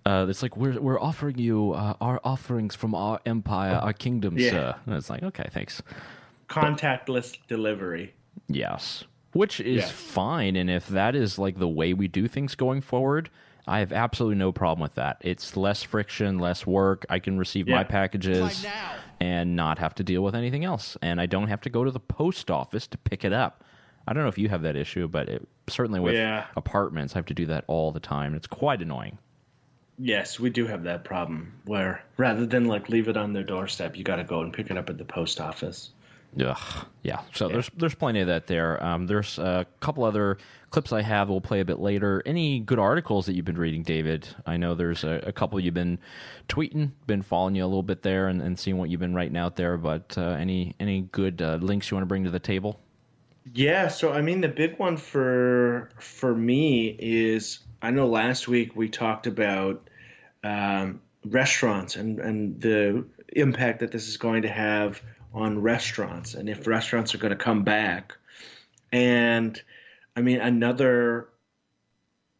[0.05, 4.37] uh, it's like we're we're offering you uh, our offerings from our empire, our kingdom,
[4.37, 4.49] yeah.
[4.49, 4.75] sir.
[4.85, 5.81] And it's like okay, thanks.
[6.47, 8.13] Contactless but, delivery.
[8.47, 9.89] Yes, which is yeah.
[9.89, 13.29] fine, and if that is like the way we do things going forward,
[13.67, 15.17] I have absolutely no problem with that.
[15.19, 17.05] It's less friction, less work.
[17.09, 17.75] I can receive yeah.
[17.75, 18.65] my packages
[19.19, 21.91] and not have to deal with anything else, and I don't have to go to
[21.91, 23.65] the post office to pick it up.
[24.07, 26.45] I don't know if you have that issue, but it, certainly with yeah.
[26.55, 28.35] apartments, I have to do that all the time.
[28.35, 29.17] It's quite annoying.
[29.99, 33.97] Yes, we do have that problem where rather than like leave it on their doorstep,
[33.97, 35.89] you got to go and pick it up at the post office.
[36.39, 37.21] Ugh, yeah.
[37.33, 37.53] So yeah.
[37.53, 38.83] there's there's plenty of that there.
[38.83, 40.37] Um, there's a couple other
[40.69, 41.29] clips I have.
[41.29, 42.21] We'll play a bit later.
[42.25, 44.27] Any good articles that you've been reading, David?
[44.45, 45.99] I know there's a, a couple you've been
[46.47, 49.37] tweeting, been following you a little bit there, and, and seeing what you've been writing
[49.37, 49.77] out there.
[49.77, 52.79] But uh, any any good uh, links you want to bring to the table?
[53.53, 58.75] Yeah, so I mean the big one for for me is I know last week
[58.75, 59.89] we talked about
[60.43, 65.01] um, restaurants and and the impact that this is going to have
[65.33, 68.17] on restaurants and if restaurants are going to come back.
[68.91, 69.61] And
[70.15, 71.29] I mean another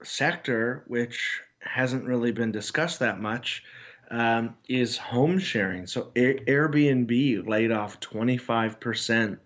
[0.03, 3.63] sector which hasn't really been discussed that much
[4.09, 5.85] um, is home sharing.
[5.85, 9.37] So Airbnb laid off 25%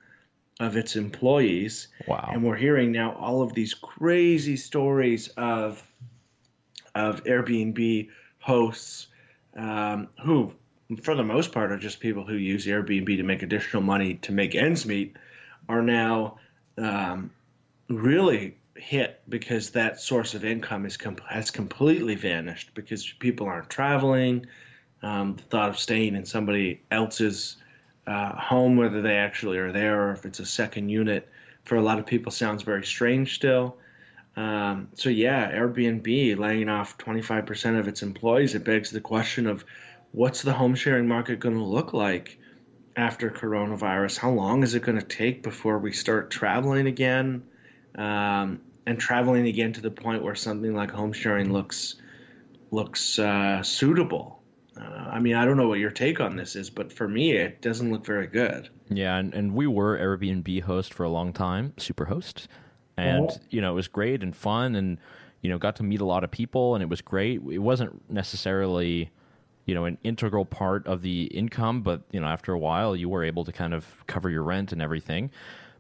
[0.62, 1.88] of its employees.
[2.08, 2.30] Wow.
[2.32, 5.84] And we're hearing now all of these crazy stories of
[6.94, 9.08] of Airbnb hosts
[9.56, 10.54] um, who,
[11.02, 14.32] for the most part, are just people who use Airbnb to make additional money to
[14.32, 15.16] make ends meet,
[15.68, 16.38] are now
[16.78, 17.32] um,
[17.90, 23.70] really hit because that source of income is com- has completely vanished because people aren't
[23.70, 24.46] traveling.
[25.02, 27.58] Um, the thought of staying in somebody else's
[28.08, 31.30] uh, home, whether they actually are there or if it's a second unit,
[31.64, 33.78] for a lot of people sounds very strange still.
[34.36, 38.56] Um, so yeah, Airbnb laying off 25% of its employees.
[38.56, 39.66] It begs the question of
[40.12, 42.40] what's the home sharing market going to look like
[42.96, 44.18] after coronavirus?
[44.18, 47.44] How long is it going to take before we start traveling again?
[47.96, 51.96] Um, and traveling again to the point where something like home sharing looks
[52.72, 54.41] looks uh, suitable.
[54.82, 57.34] Uh, I mean, I don't know what your take on this is, but for me,
[57.34, 58.70] it doesn't look very good.
[58.90, 62.48] Yeah, and, and we were Airbnb host for a long time, super host,
[62.98, 63.40] and uh-huh.
[63.50, 64.98] you know it was great and fun, and
[65.42, 67.42] you know got to meet a lot of people, and it was great.
[67.50, 69.12] It wasn't necessarily
[69.66, 73.10] you know an integral part of the income, but you know after a while you
[73.10, 75.30] were able to kind of cover your rent and everything.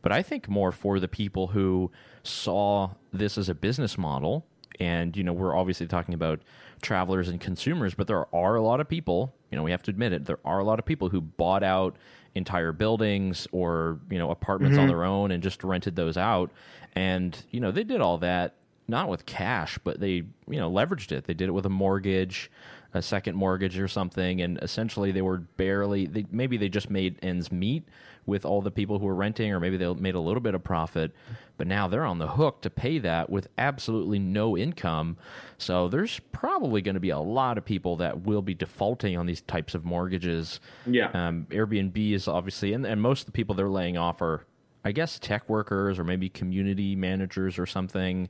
[0.01, 1.91] But I think more for the people who
[2.23, 4.45] saw this as a business model,
[4.79, 6.41] and you know we're obviously talking about
[6.81, 9.91] travelers and consumers, but there are a lot of people, you know, we have to
[9.91, 11.95] admit it, there are a lot of people who bought out
[12.35, 14.83] entire buildings or, you know, apartments mm-hmm.
[14.83, 16.51] on their own and just rented those out.
[16.93, 18.55] And, you know, they did all that
[18.87, 21.25] not with cash, but they, you know, leveraged it.
[21.25, 22.51] They did it with a mortgage,
[22.93, 27.17] a second mortgage or something, and essentially they were barely they maybe they just made
[27.21, 27.83] ends meet
[28.25, 30.63] with all the people who were renting, or maybe they made a little bit of
[30.63, 31.11] profit,
[31.57, 35.17] but now they're on the hook to pay that with absolutely no income.
[35.57, 39.25] So there's probably going to be a lot of people that will be defaulting on
[39.25, 40.59] these types of mortgages.
[40.85, 41.09] Yeah.
[41.13, 44.45] Um, Airbnb is obviously, and, and most of the people they're laying off are,
[44.85, 48.29] I guess, tech workers or maybe community managers or something.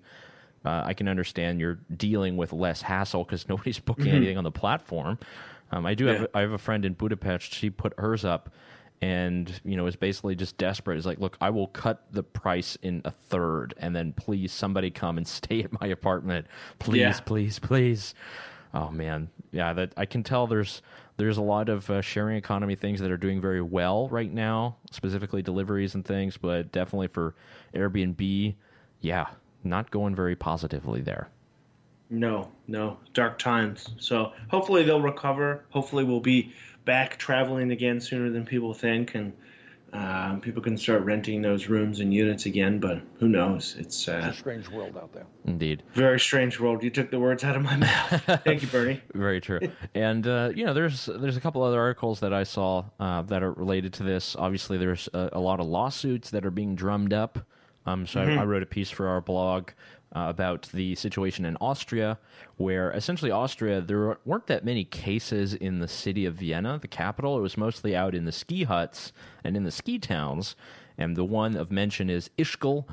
[0.64, 4.16] Uh, I can understand you're dealing with less hassle because nobody's booking mm-hmm.
[4.16, 5.20] anything on the platform.
[5.72, 6.14] Um, I do yeah.
[6.14, 7.54] have I have a friend in Budapest.
[7.54, 8.50] She put hers up
[9.02, 10.98] and you know is basically just desperate.
[10.98, 14.92] Is like, look, I will cut the price in a third, and then please somebody
[14.92, 16.48] come and stay at my apartment,
[16.80, 17.20] please, yeah.
[17.26, 18.14] please, please.
[18.74, 20.48] Oh man, yeah, that I can tell.
[20.48, 20.82] There's
[21.18, 24.78] there's a lot of uh, sharing economy things that are doing very well right now,
[24.92, 27.36] specifically deliveries and things, but definitely for
[27.76, 28.56] Airbnb,
[29.02, 29.28] yeah,
[29.64, 31.30] not going very positively there.
[32.10, 33.90] No, no, dark times.
[33.98, 35.64] So hopefully they'll recover.
[35.70, 36.54] Hopefully we'll be
[36.84, 39.34] back traveling again sooner than people think, and
[39.94, 43.76] Um, people can start renting those rooms and units again, but who knows?
[43.78, 45.26] It's uh, It's a strange world out there.
[45.44, 45.84] Indeed.
[45.94, 46.82] very strange world.
[46.82, 48.24] You took the words out of my mouth.
[48.46, 49.02] Thank you, Bernie.
[49.14, 49.60] Very true.
[49.94, 53.44] and uh, you know, there's there's a couple other articles that I saw uh, that
[53.44, 54.34] are related to this.
[54.38, 57.40] Obviously, there's a, a lot of lawsuits that are being drummed up.
[57.86, 59.72] Um, so I, I wrote a piece for our blog
[60.16, 62.18] uh, about the situation in Austria,
[62.58, 67.38] where essentially Austria there weren't that many cases in the city of Vienna, the capital.
[67.38, 69.14] It was mostly out in the ski huts
[69.44, 70.56] and in the ski towns.
[70.98, 72.86] And the one of mention is Ischgl,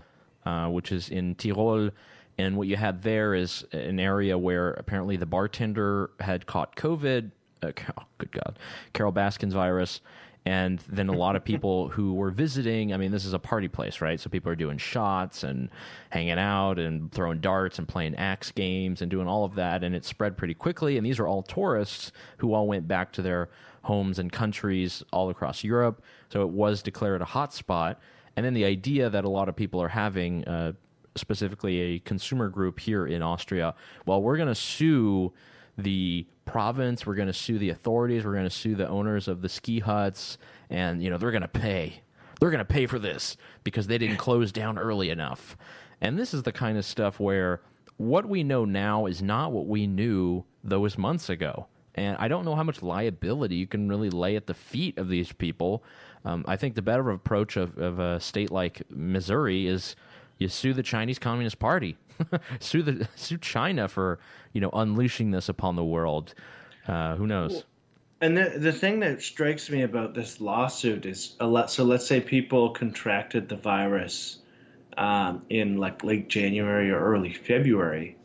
[0.46, 1.90] uh, which is in Tyrol.
[2.38, 7.32] And what you had there is an area where apparently the bartender had caught COVID.
[7.60, 8.58] Uh, oh, good God,
[8.92, 10.00] Carol Baskin's virus.
[10.48, 12.94] And then a lot of people who were visiting.
[12.94, 14.18] I mean, this is a party place, right?
[14.18, 15.68] So people are doing shots and
[16.08, 19.84] hanging out and throwing darts and playing axe games and doing all of that.
[19.84, 20.96] And it spread pretty quickly.
[20.96, 23.50] And these are all tourists who all went back to their
[23.82, 26.02] homes and countries all across Europe.
[26.30, 27.96] So it was declared a hotspot.
[28.34, 30.72] And then the idea that a lot of people are having, uh,
[31.14, 33.74] specifically a consumer group here in Austria,
[34.06, 35.30] well, we're going to sue
[35.76, 39.42] the province, we're going to sue the authorities, we're going to sue the owners of
[39.42, 40.38] the ski huts,
[40.70, 42.02] and you know they're going to pay.
[42.40, 45.56] They're going to pay for this because they didn't close down early enough.
[46.00, 47.60] And this is the kind of stuff where
[47.96, 51.66] what we know now is not what we knew those months ago.
[51.96, 55.08] And I don't know how much liability you can really lay at the feet of
[55.08, 55.82] these people.
[56.24, 59.96] Um, I think the better approach of, of a state like Missouri is
[60.38, 61.96] you sue the Chinese Communist Party,
[62.60, 64.18] sue the sue China for
[64.52, 66.34] you know unleashing this upon the world.
[66.86, 67.64] Uh, who knows?
[68.20, 71.70] And the the thing that strikes me about this lawsuit is a lot.
[71.70, 74.38] So let's say people contracted the virus
[74.96, 78.16] um, in like late January or early February,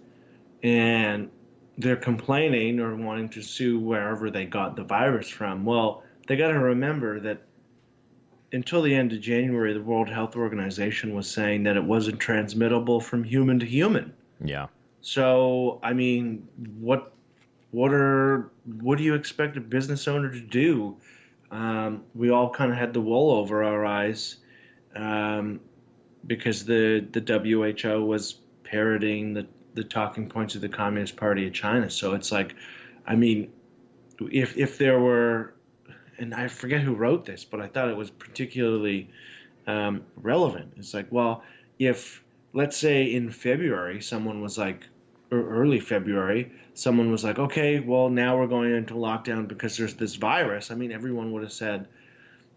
[0.64, 1.30] and
[1.78, 5.66] they're complaining or wanting to sue wherever they got the virus from.
[5.66, 7.42] Well, they got to remember that
[8.54, 13.02] until the end of January, the World Health Organization was saying that it wasn't transmittable
[13.02, 14.14] from human to human.
[14.44, 14.68] Yeah.
[15.02, 16.48] So, I mean,
[16.80, 17.12] what
[17.72, 18.52] what are
[18.82, 20.96] what do you expect a business owner to do?
[21.52, 24.38] Um, we all kind of had the wool over our eyes
[24.96, 25.60] um,
[26.26, 31.54] because the the WHO was parroting the the talking points of the Communist Party of
[31.54, 31.90] China.
[31.90, 32.56] So it's like,
[33.08, 33.52] I mean,
[34.32, 35.54] if if there were,
[36.18, 39.10] and I forget who wrote this, but I thought it was particularly
[39.68, 40.74] um, relevant.
[40.78, 41.44] It's like, well,
[41.80, 44.84] if let's say in February someone was like,
[45.32, 49.96] or early February, someone was like, okay, well now we're going into lockdown because there's
[49.96, 50.72] this virus.
[50.72, 51.88] I mean, everyone would have said,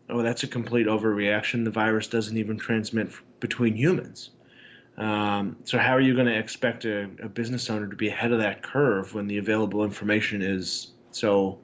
[0.08, 1.64] oh, that's a complete overreaction.
[1.64, 4.30] The virus doesn't even transmit between humans.
[4.98, 8.32] Um, so how are you going to expect a, a, business owner to be ahead
[8.32, 11.58] of that curve when the available information is so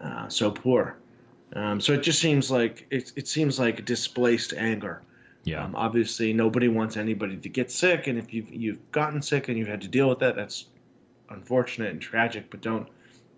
[0.00, 0.96] uh, so poor?
[1.54, 5.02] Um, so it just seems like it, it seems like displaced anger.
[5.44, 5.64] Yeah.
[5.64, 9.56] Um, obviously, nobody wants anybody to get sick, and if you've you've gotten sick and
[9.56, 10.66] you've had to deal with that, that's
[11.30, 12.50] unfortunate and tragic.
[12.50, 12.88] But don't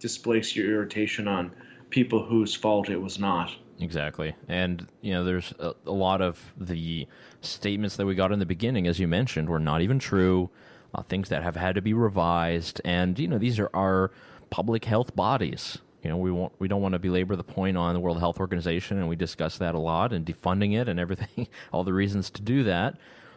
[0.01, 1.53] displace your irritation on
[1.91, 3.55] people whose fault it was not.
[3.81, 4.35] Exactly.
[4.49, 7.07] And, you know, there's a, a, lot of the
[7.41, 10.51] statements that we got in the beginning, as you mentioned, were not even true,
[10.95, 12.81] uh, things that have had to be revised.
[12.85, 14.11] And, you know, these are our
[14.51, 15.79] public health bodies.
[16.03, 18.41] You know, we won't, we don't want to belabor the point on the World Health
[18.41, 22.31] Organization, and we discuss that a lot and defunding it and everything, all the reasons
[22.31, 22.97] to do that.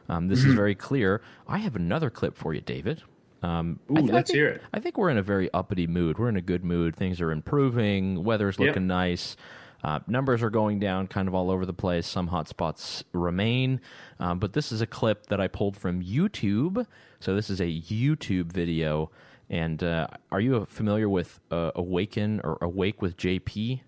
[0.09, 1.21] Um, this is very clear.
[1.47, 3.01] I have another clip for you, David.
[3.41, 4.61] Um, Ooh, th- let's think, hear it.
[4.73, 6.17] I think we're in a very uppity mood.
[6.17, 6.95] We're in a good mood.
[6.95, 8.23] Things are improving.
[8.23, 8.87] Weather's looking Yep.
[8.87, 9.35] nice.
[9.83, 12.07] Uh, numbers are going down kind of all over the place.
[12.07, 13.81] Some hotspots remain.
[14.19, 16.85] Um, but this is a clip that I pulled from YouTube.
[17.19, 19.11] So this is a YouTube video.
[19.49, 23.81] And uh, are you familiar with uh, Awaken or Awake with JP?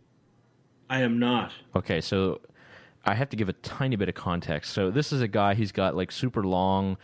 [0.89, 1.51] I am not.
[1.75, 2.41] Okay, so
[3.05, 4.73] I have to give a tiny bit of context.
[4.73, 5.55] So this is a guy.
[5.55, 6.97] He's got like super long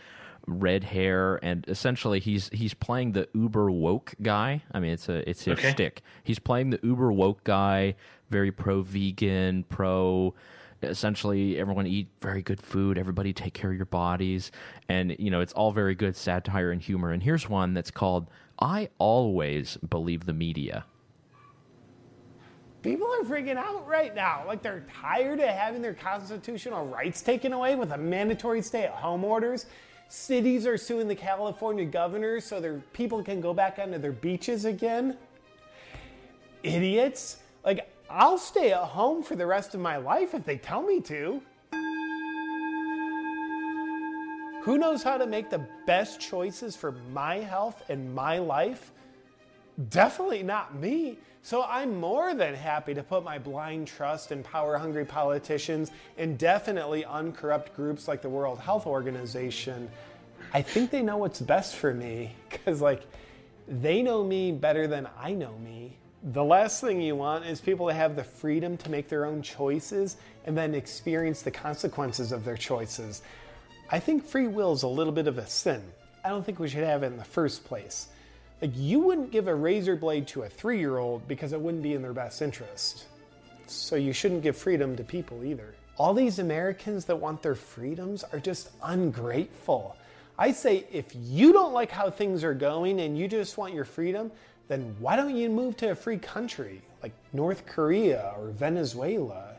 [0.46, 4.62] red hair, and essentially he's he's playing the uber woke guy.
[4.72, 5.70] I mean, it's a it's a Okay.
[5.72, 6.02] shtick.
[6.22, 7.94] He's playing the uber woke guy,
[8.30, 10.34] very pro vegan, pro.
[10.82, 12.98] Essentially, everyone eat very good food.
[12.98, 14.50] Everybody take care of your bodies,
[14.88, 17.12] and you know it's all very good satire and humor.
[17.12, 18.28] And here's one that's called
[18.58, 20.84] "I always believe the media."
[22.82, 24.42] People are freaking out right now.
[24.44, 28.90] Like they're tired of having their constitutional rights taken away with a mandatory stay at
[28.90, 29.66] home orders.
[30.08, 34.64] Cities are suing the California governor so their people can go back onto their beaches
[34.64, 35.16] again.
[36.64, 37.38] Idiots.
[37.64, 41.00] Like, I'll stay at home for the rest of my life if they tell me
[41.00, 41.42] to.
[44.62, 48.92] Who knows how to make the best choices for my health and my life
[49.88, 51.18] Definitely not me.
[51.42, 56.38] So I'm more than happy to put my blind trust in power hungry politicians and
[56.38, 59.90] definitely uncorrupt groups like the World Health Organization.
[60.52, 63.02] I think they know what's best for me because, like,
[63.66, 65.96] they know me better than I know me.
[66.30, 69.42] The last thing you want is people to have the freedom to make their own
[69.42, 73.22] choices and then experience the consequences of their choices.
[73.90, 75.82] I think free will is a little bit of a sin.
[76.24, 78.06] I don't think we should have it in the first place.
[78.60, 81.82] Like, you wouldn't give a razor blade to a three year old because it wouldn't
[81.82, 83.06] be in their best interest.
[83.66, 85.74] So, you shouldn't give freedom to people either.
[85.98, 89.96] All these Americans that want their freedoms are just ungrateful.
[90.38, 93.84] I say, if you don't like how things are going and you just want your
[93.84, 94.30] freedom,
[94.68, 99.56] then why don't you move to a free country like North Korea or Venezuela?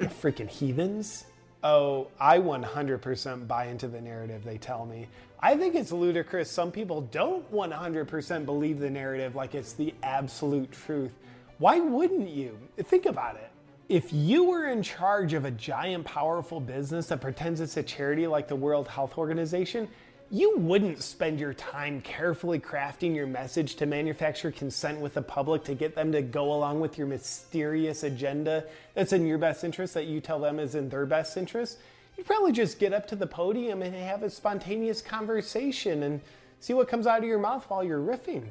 [0.00, 1.24] You freaking heathens.
[1.62, 5.08] Oh, I 100% buy into the narrative they tell me.
[5.40, 6.50] I think it's ludicrous.
[6.50, 11.12] Some people don't 100% believe the narrative like it's the absolute truth.
[11.58, 12.58] Why wouldn't you?
[12.78, 13.50] Think about it.
[13.88, 18.26] If you were in charge of a giant, powerful business that pretends it's a charity
[18.26, 19.88] like the World Health Organization,
[20.30, 25.64] you wouldn't spend your time carefully crafting your message to manufacture consent with the public
[25.64, 28.64] to get them to go along with your mysterious agenda
[28.94, 31.78] that's in your best interest that you tell them is in their best interest.
[32.16, 36.20] You'd probably just get up to the podium and have a spontaneous conversation and
[36.60, 38.44] see what comes out of your mouth while you're riffing.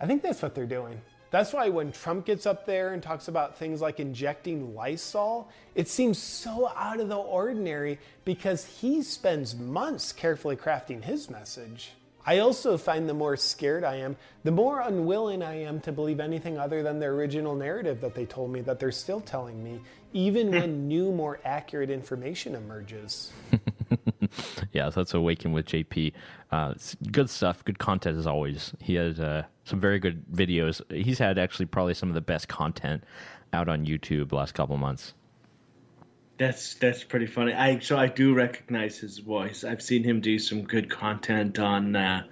[0.00, 1.00] I think that's what they're doing.
[1.30, 5.88] That's why when Trump gets up there and talks about things like injecting Lysol, it
[5.88, 11.90] seems so out of the ordinary because he spends months carefully crafting his message.
[12.24, 16.20] I also find the more scared I am, the more unwilling I am to believe
[16.20, 19.80] anything other than the original narrative that they told me that they're still telling me,
[20.12, 20.54] even hmm.
[20.54, 23.32] when new, more accurate information emerges.
[24.72, 26.12] yeah, so that's Awaken with JP.
[26.50, 26.74] Uh,
[27.12, 28.72] good stuff, good content as always.
[28.80, 30.80] He has uh, some very good videos.
[30.92, 33.04] He's had actually probably some of the best content
[33.52, 35.14] out on YouTube last couple months.
[36.38, 37.52] That's that's pretty funny.
[37.52, 39.64] I so I do recognize his voice.
[39.64, 42.22] I've seen him do some good content on uh,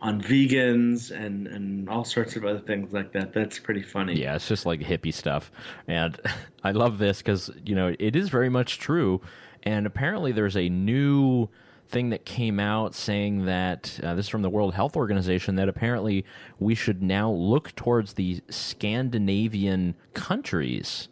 [0.00, 3.32] on vegans and and all sorts of other things like that.
[3.32, 4.20] That's pretty funny.
[4.20, 5.50] Yeah, it's just like hippie stuff,
[5.88, 6.18] and
[6.62, 9.20] I love this because you know it is very much true.
[9.66, 11.48] And apparently, there's a new
[11.88, 15.68] thing that came out saying that uh, this is from the World Health Organization that
[15.68, 16.24] apparently
[16.60, 21.08] we should now look towards the Scandinavian countries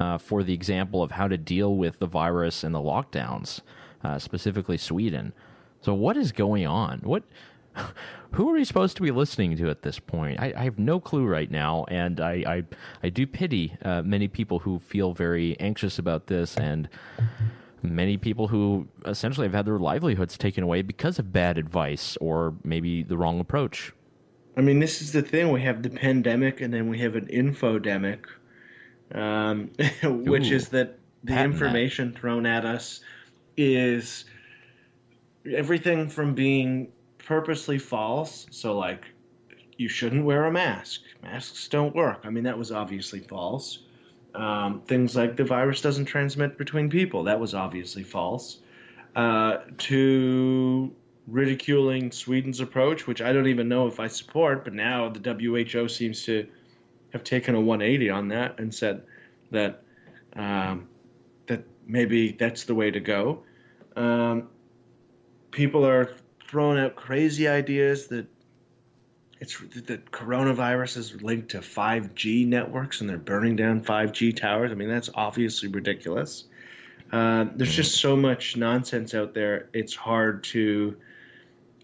[0.00, 3.60] uh, for the example of how to deal with the virus and the lockdowns,
[4.02, 5.32] uh, specifically Sweden.
[5.80, 7.00] So, what is going on?
[7.04, 7.22] What?
[8.32, 10.40] Who are we supposed to be listening to at this point?
[10.40, 12.64] I, I have no clue right now, and I I,
[13.04, 16.88] I do pity uh, many people who feel very anxious about this, and
[17.94, 22.54] many people who essentially have had their livelihoods taken away because of bad advice or
[22.64, 23.92] maybe the wrong approach.
[24.56, 27.26] I mean, this is the thing: we have the pandemic, and then we have an
[27.26, 28.24] infodemic
[29.14, 29.70] um,
[30.02, 32.20] which Ooh, is that the information that.
[32.20, 33.00] thrown at us
[33.56, 34.24] is
[35.50, 38.46] everything from being purposely false.
[38.50, 39.04] So, like,
[39.76, 41.02] you shouldn't wear a mask.
[41.22, 42.22] Masks don't work.
[42.24, 43.80] I mean, that was obviously false.
[44.36, 47.24] Um, things like the virus doesn't transmit between people.
[47.24, 48.58] That was obviously false.
[49.14, 50.94] Uh, to
[51.26, 55.88] ridiculing Sweden's approach, which I don't even know if I support, but now the WHO
[55.88, 56.46] seems to
[57.12, 59.02] have taken a 180 on that and said
[59.50, 59.82] that
[60.34, 60.88] um,
[61.46, 63.42] that maybe that's the way to go.
[63.96, 64.48] Um,
[65.50, 66.14] people are
[66.46, 68.26] throwing out crazy ideas that
[69.40, 74.70] it's that coronavirus is linked to 5G networks and they're burning down 5G towers.
[74.70, 76.44] I mean, that's obviously ridiculous.
[77.12, 79.68] Uh, there's just so much nonsense out there.
[79.72, 80.96] It's hard to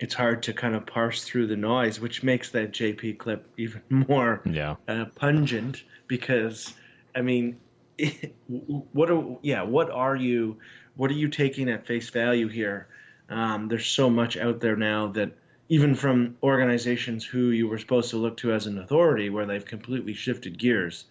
[0.02, 3.82] it's hard to kind of parse through the noise, which makes that JP clip even
[4.08, 4.74] more yeah.
[4.88, 6.74] uh, pungent because,
[7.14, 7.60] I mean,
[8.48, 10.58] what are yeah, what are you,
[10.96, 12.88] what are you taking at face value here?
[13.28, 15.32] Um, there's so much out there now that
[15.72, 19.64] even from organizations who you were supposed to look to as an authority, where they've
[19.64, 21.06] completely shifted gears,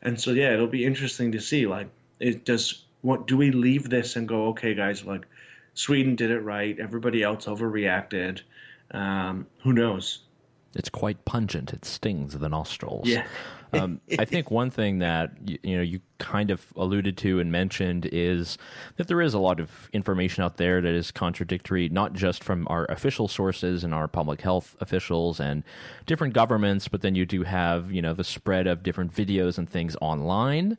[0.00, 1.88] and so yeah, it'll be interesting to see like
[2.18, 2.86] it does.
[3.02, 4.46] What do we leave this and go?
[4.46, 5.26] Okay, guys, like
[5.74, 6.80] Sweden did it right.
[6.80, 8.40] Everybody else overreacted.
[8.90, 10.20] Um, who knows?
[10.74, 11.74] It's quite pungent.
[11.74, 13.06] It stings the nostrils.
[13.06, 13.26] Yeah.
[13.80, 17.52] Um, I think one thing that you, you, know you kind of alluded to and
[17.52, 18.58] mentioned is
[18.96, 22.66] that there is a lot of information out there that is contradictory, not just from
[22.68, 25.62] our official sources and our public health officials and
[26.06, 29.68] different governments, but then you do have you know the spread of different videos and
[29.68, 30.76] things online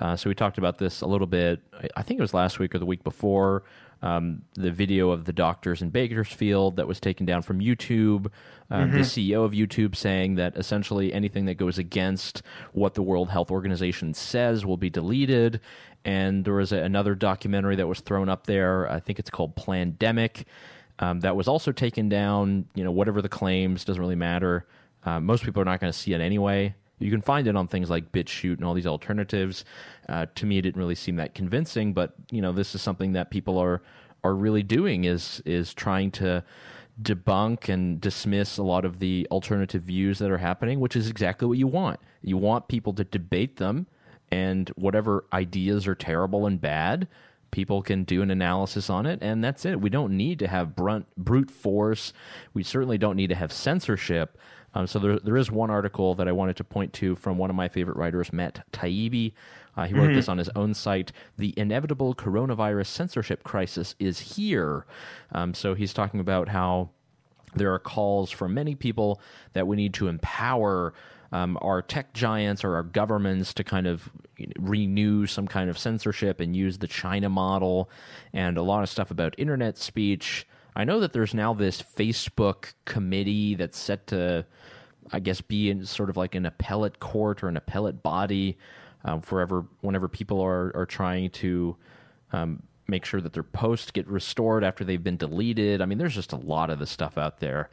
[0.00, 1.60] Uh, so we talked about this a little bit.
[1.96, 3.64] I think it was last week or the week before.
[4.00, 8.30] Um, the video of the doctors in Bakersfield that was taken down from YouTube.
[8.70, 12.42] Uh, The CEO of YouTube saying that essentially anything that goes against
[12.72, 15.60] what the World Health Organization says will be deleted.
[16.04, 18.90] And there was a, another documentary that was thrown up there.
[18.90, 20.44] I think it's called Plandemic.
[21.00, 22.66] Um, that was also taken down.
[22.74, 24.66] You know, whatever the claims doesn't really matter.
[25.04, 26.74] Uh, most people are not going to see it anyway.
[26.98, 29.64] You can find it on things like BitChute and all these alternatives.
[30.08, 33.12] Uh, to me, it didn't really seem that convincing, but you know, this is something
[33.12, 33.82] that people are
[34.24, 36.42] are really doing is is trying to
[37.00, 41.46] debunk and dismiss a lot of the alternative views that are happening, which is exactly
[41.46, 42.00] what you want.
[42.22, 43.86] You want people to debate them,
[44.30, 47.06] and whatever ideas are terrible and bad,
[47.50, 49.80] people can do an analysis on it, and that's it.
[49.80, 52.12] We don't need to have brunt, brute force.
[52.52, 54.36] We certainly don't need to have censorship.
[54.74, 57.50] Um, so there, there is one article that I wanted to point to from one
[57.50, 59.32] of my favorite writers, Matt Taibbi.
[59.76, 61.12] Uh, he wrote this on his own site.
[61.36, 64.86] The inevitable coronavirus censorship crisis is here.
[65.32, 66.90] Um, so he's talking about how
[67.54, 69.20] there are calls from many people
[69.52, 70.94] that we need to empower
[71.32, 74.10] um, our tech giants or our governments to kind of
[74.58, 77.90] renew some kind of censorship and use the China model
[78.32, 80.46] and a lot of stuff about internet speech.
[80.78, 84.46] I know that there's now this Facebook committee that's set to,
[85.12, 88.56] I guess, be in sort of like an appellate court or an appellate body
[89.04, 91.76] um, forever whenever people are are trying to
[92.32, 95.82] um, make sure that their posts get restored after they've been deleted.
[95.82, 97.70] I mean, there's just a lot of this stuff out there,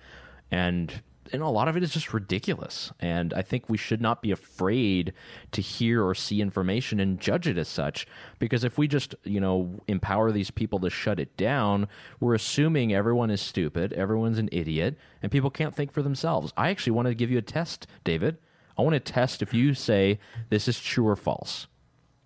[0.49, 0.91] and
[1.33, 2.91] and a lot of it is just ridiculous.
[2.99, 5.13] And I think we should not be afraid
[5.51, 8.07] to hear or see information and judge it as such.
[8.39, 11.87] Because if we just, you know, empower these people to shut it down,
[12.19, 16.53] we're assuming everyone is stupid, everyone's an idiot, and people can't think for themselves.
[16.57, 18.37] I actually want to give you a test, David.
[18.77, 20.19] I want to test if you say
[20.49, 21.67] this is true or false.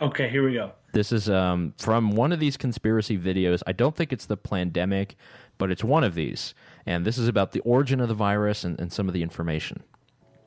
[0.01, 0.71] Okay, here we go.
[0.93, 3.61] This is um, from one of these conspiracy videos.
[3.67, 5.15] I don't think it's the pandemic,
[5.57, 6.55] but it's one of these.
[6.85, 9.83] And this is about the origin of the virus and, and some of the information.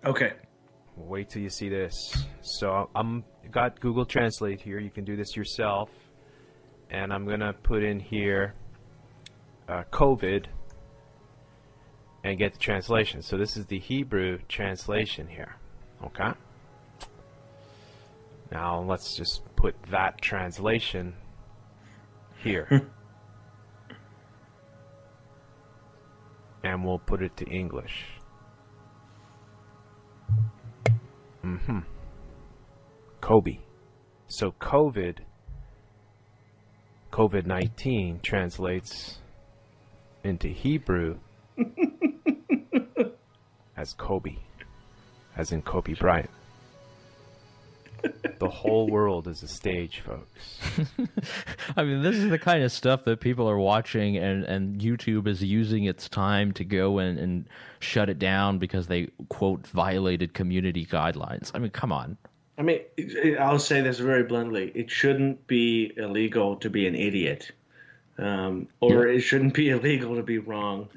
[0.04, 0.32] Okay.
[0.96, 2.24] Wait till you see this.
[2.42, 4.78] So I'm got Google Translate here.
[4.78, 5.90] You can do this yourself,
[6.90, 8.54] and I'm gonna put in here
[9.68, 10.46] uh, COVID
[12.24, 13.22] and get the translation.
[13.22, 15.56] So this is the Hebrew translation here.
[16.04, 16.32] Okay.
[18.50, 21.14] Now let's just put that translation
[22.42, 22.90] here.
[26.72, 28.06] and we'll put it to English.
[31.44, 31.80] Mm-hmm.
[33.20, 33.58] Kobe.
[34.28, 35.18] So COVID,
[37.10, 39.18] COVID 19 translates
[40.24, 41.18] into Hebrew
[43.76, 44.36] as Kobe,
[45.36, 46.30] as in Kobe Bryant.
[48.38, 50.58] The whole world is a stage, folks.
[51.76, 55.26] I mean, this is the kind of stuff that people are watching, and, and YouTube
[55.28, 57.44] is using its time to go and, and
[57.78, 61.52] shut it down because they, quote, violated community guidelines.
[61.54, 62.16] I mean, come on.
[62.58, 62.80] I mean,
[63.38, 67.50] I'll say this very bluntly: it shouldn't be illegal to be an idiot,
[68.18, 70.88] um, or it shouldn't be illegal to be wrong.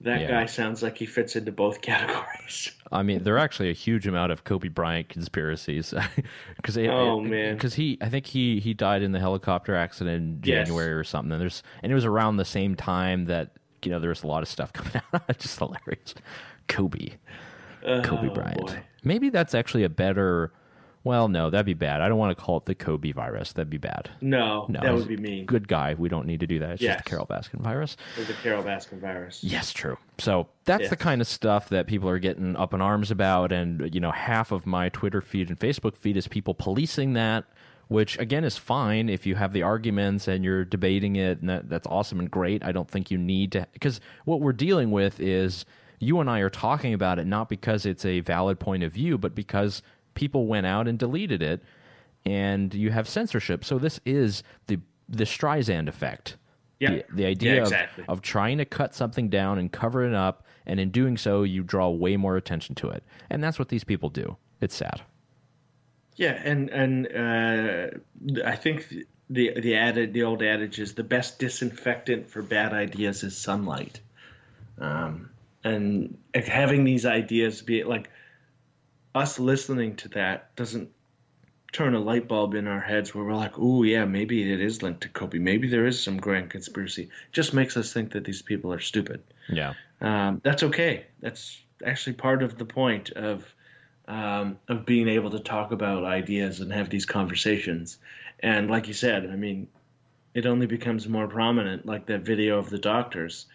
[0.00, 0.28] That Yeah.
[0.28, 2.72] guy sounds like he fits into both categories.
[2.90, 5.92] I mean, there are actually a huge amount of Kobe Bryant conspiracies
[6.56, 7.54] because Oh, man.
[7.54, 10.66] because he I think he he died in the helicopter accident in Yes.
[10.66, 11.32] January or something.
[11.32, 13.50] And there's and it was around the same time that
[13.84, 15.38] you know there was a lot of stuff coming out.
[15.38, 16.14] Just hilarious.
[16.68, 17.10] Kobe,
[17.86, 18.66] oh, Kobe Oh, Bryant.
[18.66, 18.82] boy.
[19.04, 20.52] Maybe that's actually a better.
[21.08, 22.02] Well, no, that'd be bad.
[22.02, 23.54] I don't want to call it the Kobe virus.
[23.54, 24.10] That'd be bad.
[24.20, 25.46] No, No, that would be mean.
[25.46, 25.94] Good guy.
[25.94, 26.72] We don't need to do that.
[26.72, 26.96] It's Yes.
[26.96, 27.96] just the Carol Baskin virus.
[28.18, 29.42] It's the Carol Baskin virus.
[29.42, 29.96] Yes, true.
[30.18, 33.88] So that's the kind of stuff that people are getting up in arms about, and
[33.94, 37.44] you know, half of my Twitter feed and Facebook feed is people policing that,
[37.86, 41.70] which again is fine if you have the arguments and you're debating it, and that,
[41.70, 42.62] that's awesome and great.
[42.62, 45.64] I don't think you need to, because what we're dealing with is
[46.00, 49.16] you and I are talking about it not because it's a valid point of view,
[49.16, 49.82] but because
[50.18, 51.62] people went out and deleted it,
[52.26, 53.64] and you have censorship.
[53.64, 56.36] So this is the the Streisand effect.
[56.80, 56.90] Yeah.
[56.90, 58.04] The, the idea Yeah, of- exactly.
[58.08, 61.62] of trying to cut something down and cover it up, and in doing so, you
[61.62, 63.02] draw way more attention to it.
[63.30, 64.36] And that's what these people do.
[64.60, 65.00] It's sad.
[66.16, 67.98] Yeah, and and uh,
[68.44, 68.92] I think
[69.30, 74.00] the the adage, the old adage is the best disinfectant for bad ideas is sunlight.
[74.80, 75.30] Um,
[75.64, 78.10] and having these ideas be like
[79.14, 80.90] us listening to that doesn't
[81.72, 84.82] turn a light bulb in our heads where we're like, "Oh yeah, maybe it is
[84.82, 85.38] linked to Kobe.
[85.38, 89.22] Maybe there is some grand conspiracy." Just makes us think that these people are stupid.
[89.48, 89.74] Yeah.
[90.00, 91.06] Um, that's okay.
[91.20, 93.44] That's actually part of the point of
[94.06, 97.98] um, of being able to talk about ideas and have these conversations.
[98.40, 99.68] And like you said, I mean,
[100.34, 103.46] it only becomes more prominent, like that video of the doctors.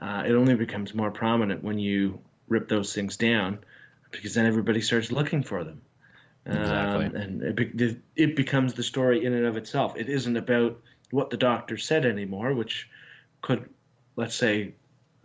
[0.00, 3.58] Uh, it only becomes more prominent when you rip those things down,
[4.16, 5.80] because then everybody starts looking for them.
[6.46, 7.06] Exactly.
[7.06, 9.96] Um, and it, be- it becomes the story in and of itself.
[9.96, 12.88] It isn't about what the doctor said anymore, which
[13.42, 13.68] could,
[14.16, 14.74] let's say,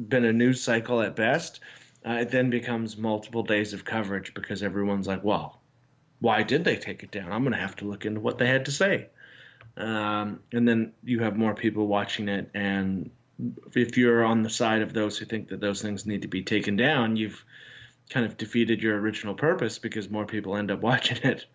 [0.08, 1.60] been a news cycle at best.
[2.06, 5.62] Uh, it then becomes multiple days of coverage because everyone's like, well,
[6.20, 7.32] why did they take it down?
[7.32, 9.08] I'm going to have to look into what they had to say.
[9.78, 12.50] Um, and then you have more people watching it.
[12.54, 13.10] And
[13.76, 16.44] if you're on the side of those who think that those things need to be
[16.44, 17.44] taken down, you've
[18.10, 21.45] kind of defeated your original purpose because more people end up watching it.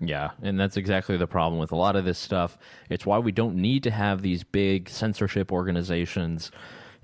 [0.00, 2.58] Yeah, and that's exactly the problem with a lot of this stuff.
[2.90, 6.50] It's why we don't need to have these big censorship organizations,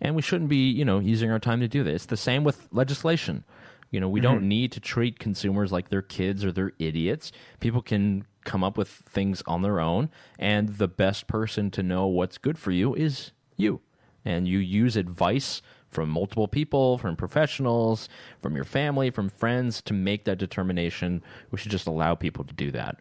[0.01, 1.95] and we shouldn't be, you know, using our time to do this.
[1.95, 3.45] It's the same with legislation.
[3.91, 4.33] You know, we mm-hmm.
[4.33, 7.33] don't need to treat consumers like they're kids or they're idiots.
[7.61, 12.07] People can come up with things on their own, and the best person to know
[12.07, 13.81] what's good for you is you.
[14.25, 18.09] And you use advice from multiple people, from professionals,
[18.41, 21.23] from your family, from friends to make that determination.
[21.51, 23.01] We should just allow people to do that.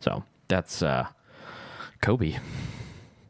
[0.00, 1.06] So that's uh,
[2.00, 2.38] Kobe.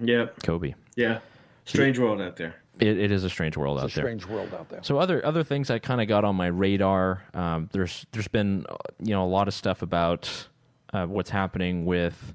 [0.00, 0.42] Yep.
[0.42, 0.74] Kobe.
[0.96, 1.20] Yeah.
[1.64, 2.56] Strange world out there.
[2.78, 4.04] It, it is a strange world out It's a there.
[4.06, 4.80] strange world out there.
[4.82, 7.22] So other other things I kind of got on my radar.
[7.34, 10.48] Um, there's there's been uh, you know a lot of stuff about
[10.94, 12.34] uh, what's happening with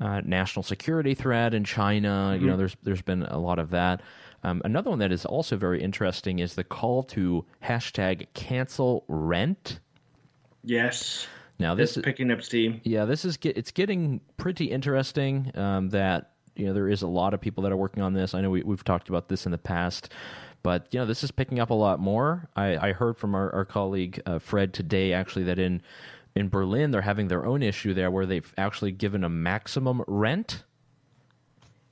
[0.00, 2.36] uh, national security threat in China.
[2.40, 4.00] You know, there's there's been a lot of that.
[4.44, 9.80] Um, another one that is also very interesting is the call to hashtag cancel rent.
[10.62, 11.26] Yes.
[11.58, 12.80] Now This is picking up steam.
[12.84, 15.50] yeah, this is get, it's getting pretty interesting.
[15.54, 18.34] Um, that you know there is a lot of people that are working on this.
[18.34, 20.12] I know we, we've talked about this in the past,
[20.62, 22.48] but you know this is picking up a lot more.
[22.56, 25.80] I, I heard from our, our colleague uh, Fred today actually that in
[26.34, 30.64] in Berlin they're having their own issue there where they've actually given a maximum rent.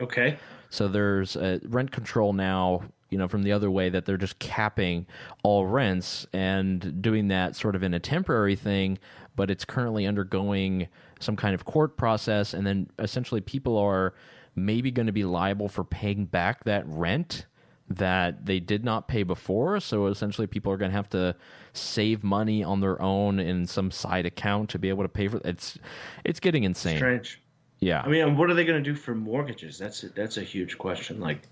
[0.01, 0.39] Okay.
[0.73, 5.07] So there's rent control now, you know, from the other way that they're just capping
[5.43, 8.99] all rents and doing that sort of in a temporary thing,
[9.37, 10.89] but it's currently undergoing
[11.20, 12.55] some kind of court process.
[12.55, 14.14] And then essentially people are
[14.57, 17.45] maybe going to be liable for paying back that rent
[17.91, 19.79] that they did not pay before.
[19.79, 21.37] So essentially people are going to have to
[21.75, 25.39] save money on their own in some side account to be able to pay for
[25.45, 25.79] it's
[26.25, 26.97] it's getting insane.
[26.97, 27.43] Strange.
[27.83, 28.01] Yeah.
[28.01, 29.76] I mean, what are they going to do for mortgages?
[29.76, 31.18] That's a, that's a huge question.
[31.18, 31.43] Like,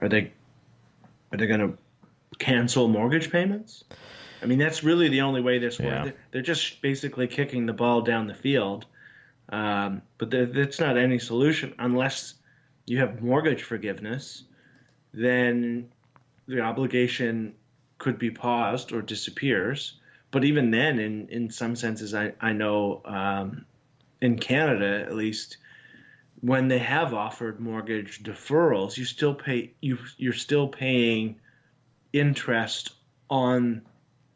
[0.00, 0.32] are they
[1.30, 1.78] are they going to
[2.38, 3.84] cancel mortgage payments?
[4.42, 6.04] I mean, that's really the only way this Yeah.
[6.04, 6.16] works.
[6.30, 8.86] They're just basically kicking the ball down the field,
[9.50, 12.32] um, but that's not any solution unless
[12.86, 14.44] you have mortgage forgiveness.
[15.12, 15.90] Then
[16.48, 17.54] the obligation
[17.98, 20.00] could be paused or disappears.
[20.30, 23.02] But even then, in in some senses, I I know.
[23.04, 23.66] Um,
[24.22, 25.58] in Canada at least,
[26.40, 31.36] when they have offered mortgage deferrals, you still pay you you're still paying
[32.12, 32.92] interest
[33.28, 33.82] on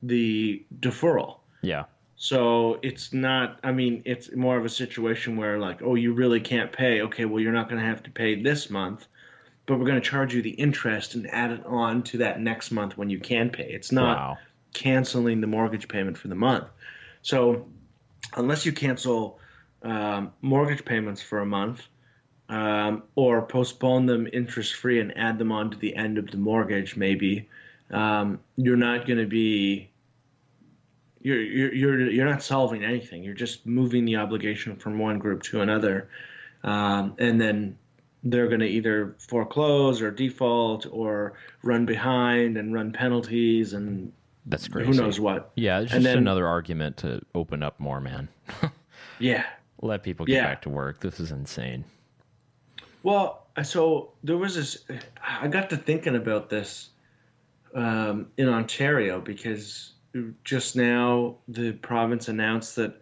[0.03, 1.39] the deferral.
[1.62, 1.84] yeah.
[2.18, 6.41] So it's not I mean, it's more of a situation where like, oh, you really
[6.41, 7.03] can't pay.
[7.03, 9.07] Okay, well you're not going to have to pay this month,
[9.66, 12.70] but we're going to charge you the interest and add it on to that next
[12.70, 13.68] month when you can pay.
[13.70, 14.39] It's not Wow.
[14.72, 16.66] canceling the mortgage payment for the month.
[17.22, 17.66] So
[18.34, 19.39] unless you cancel
[19.87, 21.87] um, mortgage payments for a month
[22.49, 26.37] um, or postpone them interest free and add them on to the end of the
[26.37, 27.49] mortgage, maybe
[27.91, 29.89] um, you're not going to be
[31.20, 33.22] you're, you're you're you're not solving anything.
[33.24, 36.09] You're just moving the obligation from one group to another,
[36.62, 37.76] um, and then
[38.22, 44.12] they're going to either foreclose or default or run behind and run penalties and
[44.47, 44.87] That's crazy.
[44.91, 45.51] who knows what.
[45.57, 48.28] Yeah, it's And just then- another argument to open up more, man.
[49.18, 49.47] Yeah.
[49.82, 50.44] Let people get Yeah.
[50.44, 51.00] back to work.
[51.00, 51.84] This is insane.
[53.02, 54.84] Well, so there was this.
[55.22, 56.90] I got to thinking about this
[57.74, 59.92] um, in Ontario because
[60.44, 63.00] just now the province announced that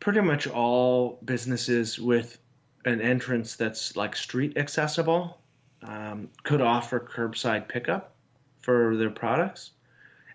[0.00, 2.38] pretty much all businesses with
[2.84, 5.38] an entrance that's like street accessible
[5.82, 8.14] um, could offer curbside pickup
[8.60, 9.72] for their products.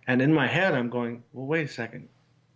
[0.08, 2.10] And in my head, I'm going, well, wait a second.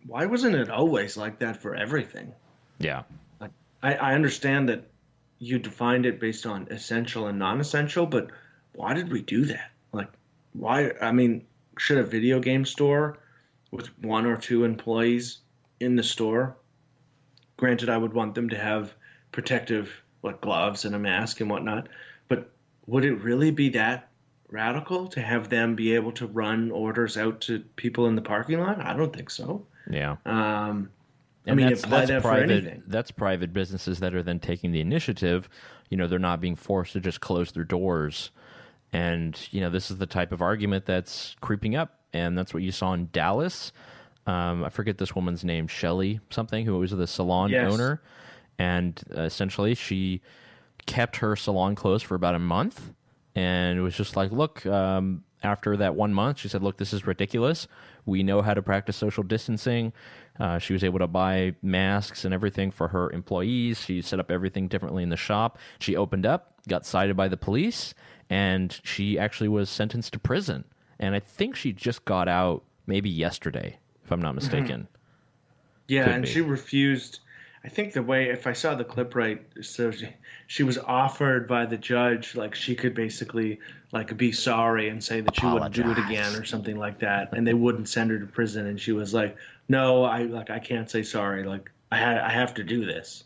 [0.05, 2.34] Why wasn't it always like that for everything?
[2.80, 3.03] Yeah.
[3.84, 4.84] I, I understand that
[5.39, 8.32] you defined it based on essential and non-essential, but
[8.73, 9.71] why did we do that?
[9.91, 10.09] Like,
[10.53, 10.91] why?
[11.01, 11.45] I mean,
[11.78, 13.17] should a video game store
[13.71, 15.39] with one or two employees
[15.80, 16.57] in the store?
[17.57, 18.93] Granted, I would want them to have
[19.32, 19.91] protective
[20.23, 21.89] like gloves and a mask and whatnot,
[22.28, 22.49] but
[22.88, 24.09] would it really be that
[24.49, 28.59] radical to have them be able to run orders out to people in the parking
[28.59, 28.80] lot?
[28.80, 29.65] I don't think so.
[29.89, 30.15] Yeah.
[30.25, 30.89] Um,
[31.48, 32.84] I mean, that's, that's that private.
[32.88, 35.50] That's private businesses that are then taking the initiative.
[35.89, 38.32] You know, they're not being forced to just close their doors.
[38.93, 42.64] And you know, this is the type of argument that's creeping up, and that's what
[42.64, 43.72] you saw in Dallas.
[44.26, 47.72] Um, I forget this woman's name, Shelley something, who was the salon Yes.
[47.72, 48.02] owner,
[48.60, 50.22] and uh, essentially she
[50.86, 52.93] kept her salon closed for about a month,
[53.36, 56.93] and it was just like, look, um, after that one month, she said, look, this
[56.93, 57.68] is ridiculous.
[58.06, 59.93] We know how to practice social distancing.
[60.40, 63.82] Uh, she was able to buy masks and everything for her employees.
[63.82, 65.58] She set up everything differently in the shop.
[65.80, 67.94] She opened up, got cited by the police,
[68.30, 70.64] and she actually was sentenced to prison.
[71.00, 74.88] And I think she just got out maybe yesterday, if I'm not mistaken.
[75.88, 76.30] Yeah, Could and be.
[76.30, 77.20] she refused.
[77.68, 80.07] I think the way, if I saw the clip right, so she,
[80.47, 83.59] she was offered by the judge, like she could basically
[83.91, 87.34] like be sorry and say that she wouldn't do it again or something like that,
[87.34, 88.68] and they wouldn't send her to prison.
[88.68, 89.36] And she was like,
[89.68, 91.43] "No, I like I can't say sorry.
[91.43, 93.26] Like I ha- I have to do this."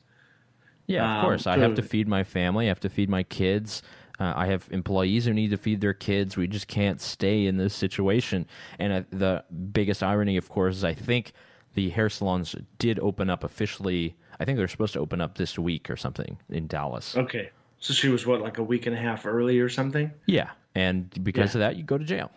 [0.88, 1.46] Yeah, of Um, course.
[1.46, 2.66] I have to feed my family.
[2.66, 3.84] I have to feed my kids.
[4.20, 6.36] Uh, I have employees who need to feed their kids.
[6.36, 8.48] We just can't stay in this situation.
[8.80, 11.34] And uh, the biggest irony, of course, is I think
[11.76, 14.16] the hair salons did open up officially.
[14.42, 17.16] I think they're supposed to open up this week or something in Dallas.
[17.16, 20.10] Okay, so she was what like a week and a half early or something.
[20.26, 21.58] Yeah, and because Yeah.
[21.58, 22.32] of that, you go to jail.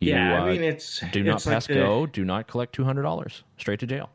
[0.00, 2.06] You, yeah, uh, I mean it's do not it's like pass the- go.
[2.06, 3.44] Do not collect two hundred dollars.
[3.58, 4.08] Straight to jail.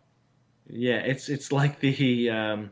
[0.68, 2.72] Yeah, it's it's like the um,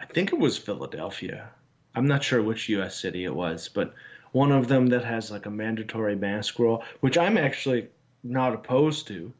[0.00, 1.48] I think it was Philadelphia.
[1.94, 2.98] I'm not sure which U.S.
[2.98, 3.94] city it was, but
[4.32, 7.86] one of them that has like a mandatory mask rule, which I'm actually
[8.24, 9.32] not opposed to.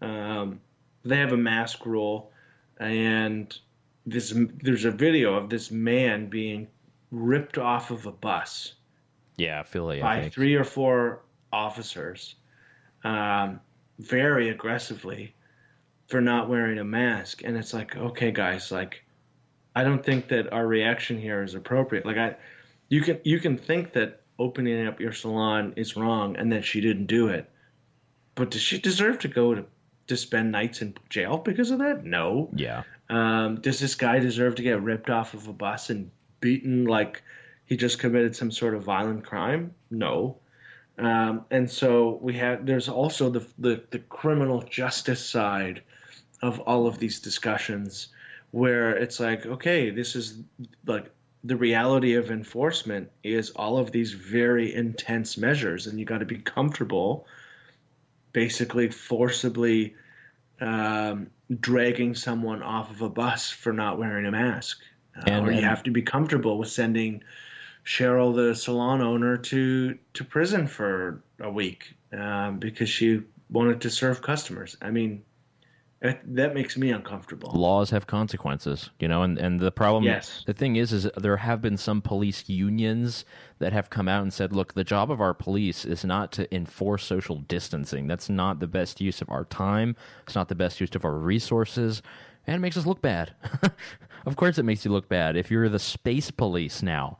[0.00, 0.60] Um,
[1.04, 2.29] they have a mask rule,
[2.80, 3.56] and
[4.06, 6.66] this there's a video of this man being
[7.10, 8.74] ripped off of a bus
[9.36, 10.00] Yeah, Philly.
[10.00, 11.22] By three or four
[11.52, 12.34] officers
[13.04, 13.60] um,
[13.98, 15.34] very aggressively
[16.08, 19.04] for not wearing a mask and it's like okay guys like
[19.76, 22.34] i don't think that our reaction here is appropriate like i
[22.88, 26.80] you can you can think that opening up your salon is wrong and that she
[26.80, 27.48] didn't do it
[28.34, 29.64] but does she deserve to go to
[30.10, 32.82] to spend nights in jail because of that no Yeah.
[33.08, 37.22] um, does this guy deserve to get ripped off of a bus and beaten like
[37.66, 39.72] he just committed some sort of violent crime?
[39.90, 40.36] No.
[40.98, 42.66] Um, and so we have.
[42.66, 45.82] There's also the, the the criminal justice side
[46.42, 48.08] of all of these discussions,
[48.50, 50.40] where it's like, okay, this is
[50.84, 51.10] like
[51.44, 56.26] the reality of enforcement is all of these very intense measures, and you got to
[56.26, 57.24] be comfortable,
[58.32, 59.94] basically forcibly
[60.60, 61.28] um,
[61.60, 64.80] dragging someone off of a bus for not wearing a mask.
[65.16, 67.22] Uh, And- or you and- have to be comfortable with sending
[67.84, 73.90] Cheryl, the salon owner, to to prison for a week um, because she wanted to
[73.90, 74.76] serve customers.
[74.82, 75.22] I mean,
[76.02, 77.50] that, that makes me uncomfortable.
[77.54, 80.42] laws have consequences, you know, and, and the problem, Yes.
[80.46, 83.24] the thing is, is there have been some police unions
[83.58, 86.54] that have come out and said, look, the job of our police is not to
[86.54, 88.06] enforce social distancing.
[88.06, 89.94] That's not the best use of our time.
[90.24, 92.00] It's not the best use of our resources.
[92.46, 93.34] And it makes us look bad.
[94.26, 95.36] of course, it makes you look bad.
[95.36, 97.18] If you're the space police now,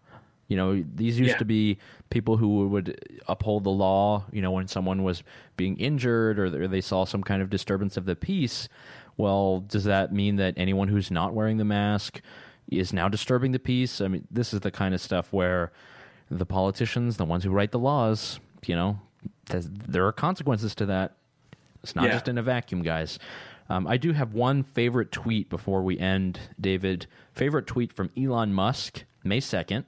[0.51, 1.38] you know, these used Yeah.
[1.38, 1.78] to be
[2.11, 2.98] people who would
[3.28, 5.22] uphold the law, you know, when someone was
[5.57, 8.68] being injured or they saw some kind of disturbance of the peace.
[9.16, 12.20] Well, does that mean that anyone who's not wearing the mask
[12.68, 14.01] is now disturbing the peace?
[14.01, 15.70] I mean, this is the kind of stuff where
[16.28, 18.98] the politicians, the ones who write the laws, you know,
[19.46, 21.14] there are consequences to that.
[21.84, 22.12] It's not Yeah.
[22.12, 23.20] just in a vacuum, guys.
[23.68, 27.07] Um, I do have one favorite tweet before we end, David.
[27.32, 29.84] Favorite tweet from Elon Musk, May 2nd.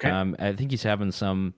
[0.00, 0.10] Okay.
[0.10, 1.54] Um, I think he's having some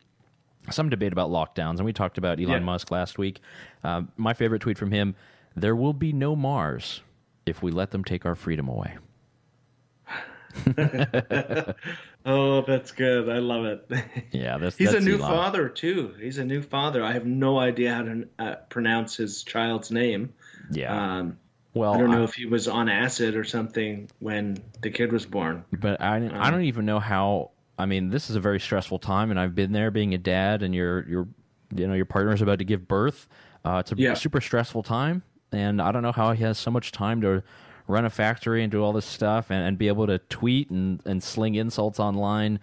[0.71, 2.59] some debate about lockdowns, and we talked about Elon Yeah.
[2.61, 3.41] Musk last week.
[3.85, 5.15] Um, my favorite tweet from him:
[5.57, 7.03] "There will be no Mars
[7.47, 8.97] if we let them take our freedom away."
[12.27, 13.29] oh, that's good.
[13.29, 13.89] I love it.
[14.33, 15.31] Yeah, that's He's that's a new Elon.
[15.31, 16.15] father too.
[16.21, 17.03] He's a new father.
[17.05, 20.33] I have no idea how to uh, pronounce his child's name.
[20.71, 20.93] Yeah.
[21.19, 21.39] Um,
[21.75, 25.13] well, I don't know I- if he was on acid or something when the kid
[25.13, 25.65] was born.
[25.73, 27.51] but I, Um, I don't even know how.
[27.79, 30.63] I mean, this is a very stressful time, and I've been there, being a dad,
[30.63, 31.29] and your your
[31.75, 33.29] you know your partner's about to give birth.
[33.65, 34.15] Uh, it's a Yeah.
[34.15, 37.43] super stressful time, and I don't know how he has so much time to
[37.89, 41.01] run a factory and do all this stuff, and, and be able to tweet and,
[41.05, 42.61] and sling insults online.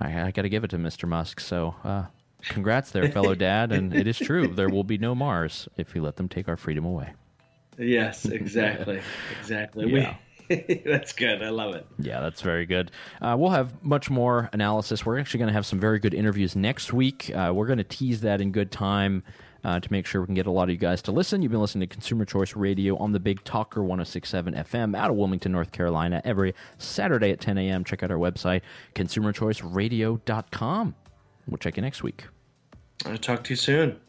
[0.00, 1.08] I, I got to give it to Mr.
[1.08, 1.40] Musk.
[1.40, 2.04] So, uh,
[2.48, 3.72] congrats there, fellow dad.
[3.72, 6.56] And it is true, there will be no Mars if we let them take our
[6.56, 7.12] freedom away.
[7.78, 9.00] Yes, exactly,
[9.40, 9.86] exactly.
[9.90, 10.10] Yeah.
[10.10, 10.16] We,
[10.84, 11.42] that's good.
[11.42, 11.86] I love it.
[11.98, 12.90] Yeah, that's very good.
[13.20, 15.06] Uh, we'll have much more analysis.
[15.06, 17.30] We're actually going to have some very good interviews next week.
[17.34, 19.22] Uh, we're going to tease that in good time
[19.64, 21.42] uh, to make sure we can get a lot of you guys to listen.
[21.42, 25.16] You've been listening to Consumer Choice Radio on the Big Talker 1067 FM out of
[25.16, 27.84] Wilmington, North Carolina, every Saturday at 10 a.m.
[27.84, 28.62] Check out our website,
[28.94, 30.94] consumerchoiceradio.com.
[31.46, 32.24] We'll check you next week.
[33.06, 34.00] I'll talk to you soon.